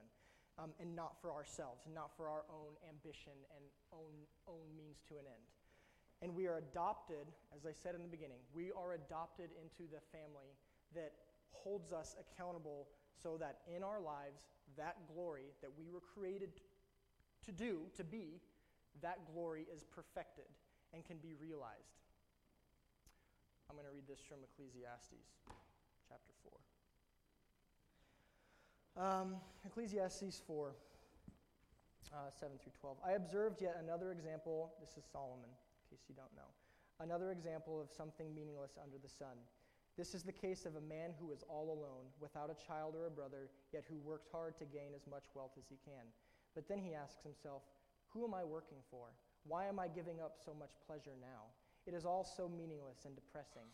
um, 0.59 0.75
and 0.81 0.95
not 0.95 1.15
for 1.23 1.33
ourselves, 1.33 1.87
and 1.87 1.95
not 1.95 2.11
for 2.17 2.29
our 2.29 2.43
own 2.51 2.75
ambition 2.91 3.39
and 3.55 3.65
own, 3.95 4.27
own 4.51 4.67
means 4.77 4.99
to 5.09 5.15
an 5.15 5.27
end. 5.27 5.47
And 6.21 6.35
we 6.35 6.49
are 6.51 6.59
adopted, 6.59 7.31
as 7.55 7.65
I 7.65 7.71
said 7.71 7.95
in 7.95 8.03
the 8.03 8.11
beginning, 8.11 8.43
we 8.53 8.73
are 8.75 8.99
adopted 8.99 9.51
into 9.55 9.87
the 9.87 10.03
family 10.11 10.51
that 10.95 11.15
holds 11.53 11.93
us 11.93 12.17
accountable 12.19 12.89
so 13.15 13.39
that 13.39 13.63
in 13.71 13.85
our 13.85 14.01
lives, 14.01 14.51
that 14.77 14.97
glory 15.15 15.55
that 15.63 15.71
we 15.79 15.87
were 15.89 16.03
created 16.03 16.51
to 17.47 17.53
do, 17.53 17.87
to 17.97 18.03
be, 18.03 18.43
that 19.03 19.19
glory 19.33 19.67
is 19.73 19.85
perfected 19.85 20.51
and 20.93 21.05
can 21.05 21.19
be 21.19 21.35
realized. 21.41 21.99
I'm 23.69 23.77
going 23.77 23.87
to 23.87 23.93
read 23.93 24.09
this 24.09 24.21
from 24.25 24.39
Ecclesiastes, 24.41 25.29
chapter 26.09 26.33
4. 28.97 29.05
Um, 29.05 29.37
Ecclesiastes 29.65 30.41
4, 30.47 30.73
uh, 32.13 32.31
7 32.33 32.57
through 32.59 32.73
12. 32.81 32.97
I 33.05 33.13
observed 33.13 33.61
yet 33.61 33.77
another 33.85 34.11
example. 34.11 34.73
This 34.81 34.97
is 34.97 35.05
Solomon, 35.13 35.53
in 35.53 35.85
case 35.93 36.09
you 36.09 36.17
don't 36.17 36.33
know. 36.35 36.49
Another 36.99 37.31
example 37.31 37.79
of 37.79 37.93
something 37.93 38.35
meaningless 38.35 38.75
under 38.83 38.97
the 38.97 39.09
sun. 39.09 39.37
This 39.99 40.15
is 40.15 40.23
the 40.23 40.33
case 40.33 40.65
of 40.65 40.75
a 40.75 40.81
man 40.81 41.11
who 41.21 41.31
is 41.31 41.45
all 41.47 41.71
alone, 41.75 42.07
without 42.19 42.51
a 42.51 42.57
child 42.57 42.95
or 42.97 43.07
a 43.07 43.11
brother, 43.11 43.51
yet 43.73 43.85
who 43.87 43.99
works 44.01 44.27
hard 44.33 44.57
to 44.59 44.65
gain 44.65 44.95
as 44.97 45.07
much 45.11 45.27
wealth 45.35 45.59
as 45.59 45.67
he 45.69 45.77
can. 45.85 46.07
But 46.55 46.67
then 46.67 46.79
he 46.79 46.95
asks 46.95 47.23
himself, 47.23 47.63
Who 48.13 48.25
am 48.25 48.35
I 48.35 48.45
working 48.45 48.79
for? 48.91 49.13
Why 49.45 49.67
am 49.67 49.79
I 49.79 49.89
giving 49.89 50.21
up 50.21 50.37
so 50.45 50.55
much 50.55 50.73
pleasure 50.87 51.17
now? 51.21 51.53
It 51.87 51.95
is 51.95 52.05
all 52.05 52.25
so 52.25 52.49
meaningless 52.49 53.05
and 53.05 53.15
depressing. 53.15 53.69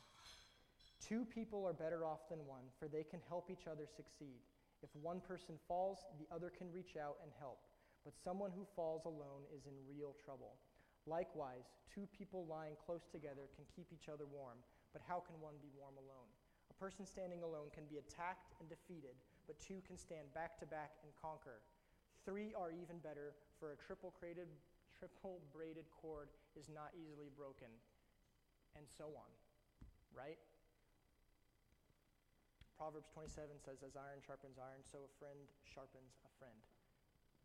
Two 1.03 1.25
people 1.25 1.67
are 1.67 1.73
better 1.75 2.05
off 2.05 2.29
than 2.29 2.47
one, 2.47 2.65
for 2.79 2.89
they 2.89 3.05
can 3.05 3.21
help 3.29 3.51
each 3.51 3.67
other 3.67 3.87
succeed. 3.87 4.41
If 4.83 4.91
one 5.01 5.21
person 5.21 5.57
falls, 5.67 6.05
the 6.19 6.29
other 6.35 6.51
can 6.51 6.73
reach 6.73 6.97
out 6.97 7.17
and 7.23 7.33
help. 7.39 7.61
But 8.05 8.17
someone 8.17 8.53
who 8.53 8.67
falls 8.77 9.05
alone 9.05 9.49
is 9.55 9.67
in 9.67 9.89
real 9.89 10.15
trouble. 10.25 10.61
Likewise, 11.07 11.73
two 11.89 12.09
people 12.17 12.47
lying 12.49 12.77
close 12.81 13.09
together 13.13 13.49
can 13.57 13.65
keep 13.69 13.93
each 13.93 14.09
other 14.09 14.25
warm, 14.25 14.59
but 14.93 15.03
how 15.05 15.21
can 15.21 15.37
one 15.41 15.61
be 15.61 15.69
warm 15.77 15.97
alone? 15.97 16.31
A 16.71 16.77
person 16.81 17.05
standing 17.05 17.43
alone 17.43 17.69
can 17.73 17.85
be 17.85 18.01
attacked 18.01 18.57
and 18.61 18.69
defeated, 18.69 19.17
but 19.47 19.61
two 19.61 19.85
can 19.87 19.97
stand 19.97 20.33
back 20.33 20.57
to 20.61 20.67
back 20.67 20.97
and 21.05 21.13
conquer. 21.21 21.61
Three 22.25 22.57
are 22.57 22.73
even 22.73 22.99
better, 23.05 23.37
for 23.61 23.73
a 23.73 23.79
triple 23.79 24.17
braided, 24.17 24.49
triple 24.97 25.45
braided 25.53 25.85
cord 26.01 26.33
is 26.57 26.73
not 26.73 26.97
easily 26.97 27.29
broken 27.37 27.69
and 28.75 28.89
so 28.89 29.13
on. 29.13 29.31
Right? 30.17 30.41
Proverbs 32.81 33.07
27 33.15 33.61
says, 33.63 33.85
As 33.87 33.95
iron 33.95 34.25
sharpens 34.25 34.59
iron, 34.59 34.83
so 34.83 35.07
a 35.07 35.13
friend 35.21 35.39
sharpens 35.63 36.17
a 36.27 36.33
friend. 36.41 36.59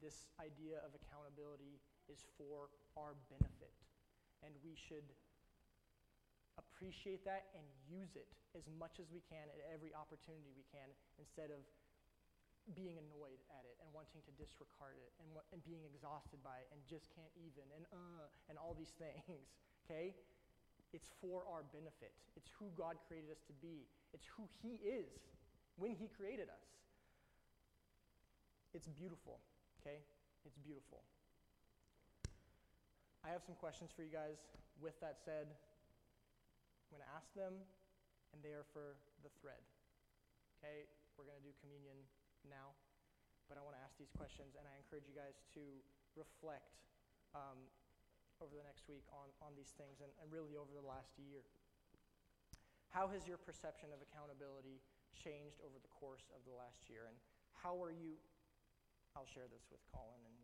This 0.01 0.31
idea 0.39 0.79
of 0.81 0.95
accountability 0.95 1.77
is 2.07 2.23
for 2.39 2.71
our 2.95 3.19
benefit, 3.27 3.75
and 4.41 4.55
we 4.63 4.73
should 4.73 5.05
appreciate 6.55 7.27
that 7.27 7.51
and 7.55 7.63
use 7.87 8.15
it 8.15 8.31
as 8.55 8.65
much 8.79 8.97
as 8.97 9.11
we 9.11 9.19
can 9.27 9.47
at 9.51 9.59
every 9.69 9.91
opportunity 9.91 10.49
we 10.55 10.65
can 10.71 10.87
instead 11.19 11.51
of 11.51 11.61
being 12.77 12.97
annoyed 12.97 13.41
at 13.55 13.63
it 13.65 13.75
and 13.81 13.87
wanting 13.95 14.21
to 14.25 14.33
disregard 14.37 14.97
it 15.01 15.11
and, 15.21 15.29
and 15.55 15.59
being 15.65 15.81
exhausted 15.87 16.37
by 16.45 16.57
it 16.61 16.67
and 16.69 16.79
just 16.85 17.09
can't 17.13 17.33
even 17.39 17.65
and 17.73 17.85
uh 17.89 18.25
and 18.51 18.55
all 18.61 18.77
these 18.77 18.93
things 19.03 19.49
okay 19.85 20.13
it's 20.93 21.09
for 21.21 21.45
our 21.45 21.61
benefit. 21.69 22.13
It's 22.33 22.49
who 22.57 22.73
God 22.73 22.97
created 23.05 23.29
us 23.29 23.41
to 23.45 23.53
be, 23.61 23.85
it's 24.13 24.25
who 24.37 24.49
He 24.61 24.81
is 24.81 25.21
when 25.77 25.93
He 25.93 26.09
created 26.09 26.49
us. 26.49 26.65
It's 28.73 28.89
beautiful, 28.89 29.41
okay? 29.81 30.01
It's 30.45 30.57
beautiful. 30.57 31.01
I 33.25 33.29
have 33.29 33.41
some 33.45 33.57
questions 33.57 33.91
for 33.93 34.01
you 34.01 34.13
guys. 34.13 34.37
With 34.81 34.95
that 35.01 35.19
said, 35.19 35.49
I'm 35.49 36.89
going 36.95 37.03
to 37.03 37.11
ask 37.13 37.27
them, 37.35 37.53
and 38.31 38.39
they 38.39 38.55
are 38.55 38.65
for 38.71 38.95
the 39.25 39.29
thread. 39.41 39.59
Okay? 40.57 40.87
We're 41.17 41.27
going 41.27 41.37
to 41.37 41.45
do 41.45 41.53
communion 41.59 41.97
now, 42.47 42.75
but 43.49 43.57
I 43.57 43.65
want 43.65 43.73
to 43.75 43.83
ask 43.83 43.97
these 43.97 44.13
questions, 44.13 44.53
and 44.53 44.63
I 44.69 44.77
encourage 44.77 45.09
you 45.09 45.17
guys 45.17 45.41
to 45.57 45.63
reflect 46.13 46.79
um, 47.33 47.57
over 48.39 48.55
the 48.55 48.63
next 48.63 48.87
week 48.87 49.03
on, 49.11 49.29
on 49.43 49.51
these 49.55 49.75
things 49.75 49.99
and, 49.99 50.11
and 50.23 50.27
really 50.31 50.55
over 50.55 50.71
the 50.71 50.85
last 50.85 51.17
year. 51.19 51.43
How 52.89 53.05
has 53.09 53.27
your 53.29 53.37
perception 53.37 53.93
of 53.93 54.01
accountability 54.01 54.81
changed 55.13 55.61
over 55.61 55.77
the 55.77 55.91
course 55.93 56.25
of 56.33 56.41
the 56.47 56.55
last 56.55 56.89
year? 56.89 57.05
And 57.05 57.17
how 57.53 57.77
are 57.77 57.93
you, 57.93 58.17
I'll 59.13 59.29
share 59.29 59.45
this 59.51 59.67
with 59.69 59.83
Colin 59.93 60.21
and 60.25 60.37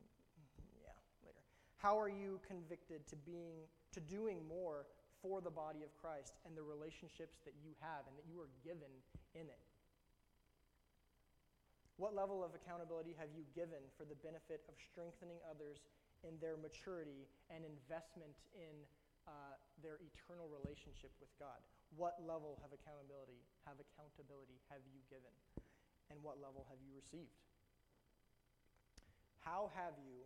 yeah, 0.77 0.93
later. 1.25 1.41
How 1.81 1.97
are 1.97 2.11
you 2.11 2.37
convicted 2.45 3.07
to 3.09 3.15
being, 3.25 3.65
to 3.97 3.99
doing 4.03 4.45
more 4.45 4.85
for 5.23 5.41
the 5.41 5.49
body 5.49 5.81
of 5.81 5.89
Christ 5.97 6.37
and 6.45 6.53
the 6.53 6.61
relationships 6.61 7.41
that 7.49 7.57
you 7.57 7.73
have 7.81 8.05
and 8.05 8.13
that 8.13 8.27
you 8.29 8.37
are 8.37 8.51
given 8.61 8.93
in 9.33 9.49
it? 9.49 9.63
What 11.95 12.11
level 12.11 12.43
of 12.43 12.51
accountability 12.51 13.15
have 13.15 13.31
you 13.31 13.47
given 13.55 13.79
for 13.95 14.03
the 14.03 14.19
benefit 14.19 14.67
of 14.67 14.75
strengthening 14.75 15.39
others 15.47 15.79
in 16.27 16.35
their 16.41 16.57
maturity 16.57 17.29
and 17.53 17.61
investment 17.61 18.35
in 18.57 18.73
uh, 19.29 19.57
their 19.81 20.01
eternal 20.01 20.45
relationship 20.49 21.13
with 21.21 21.29
God. 21.41 21.57
What 21.97 22.21
level 22.21 22.61
of 22.61 22.73
accountability 22.73 23.41
have 23.65 23.77
accountability 23.81 24.61
have 24.69 24.81
you 24.89 25.01
given, 25.09 25.33
and 26.13 26.17
what 26.21 26.41
level 26.41 26.65
have 26.69 26.81
you 26.81 26.93
received? 26.93 27.33
How 29.41 29.69
have 29.73 29.97
you, 30.01 30.25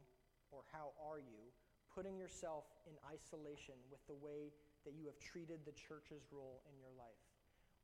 or 0.52 0.64
how 0.72 0.96
are 1.00 1.20
you, 1.20 1.52
putting 1.92 2.16
yourself 2.16 2.68
in 2.88 2.96
isolation 3.08 3.76
with 3.92 4.00
the 4.08 4.16
way 4.16 4.52
that 4.88 4.96
you 4.96 5.08
have 5.08 5.20
treated 5.20 5.64
the 5.68 5.76
church's 5.76 6.24
role 6.32 6.64
in 6.72 6.76
your 6.80 6.92
life? 6.96 7.24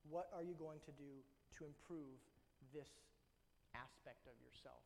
What 0.08 0.32
are 0.32 0.44
you 0.44 0.56
going 0.56 0.80
to 0.88 0.94
do 0.96 1.20
to 1.60 1.68
improve 1.68 2.20
this 2.72 2.92
aspect 3.76 4.26
of 4.26 4.40
yourself? 4.40 4.82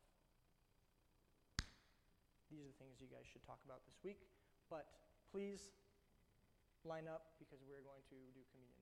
These 2.50 2.66
are 2.66 2.70
the 2.70 2.78
things 2.82 2.98
you 2.98 3.06
guys 3.06 3.24
should 3.30 3.46
talk 3.46 3.62
about 3.62 3.86
this 3.86 3.96
week. 4.02 4.26
But 4.66 4.90
please 5.30 5.70
line 6.82 7.06
up 7.06 7.38
because 7.38 7.62
we're 7.62 7.86
going 7.86 8.02
to 8.10 8.18
do 8.34 8.42
communion. 8.50 8.79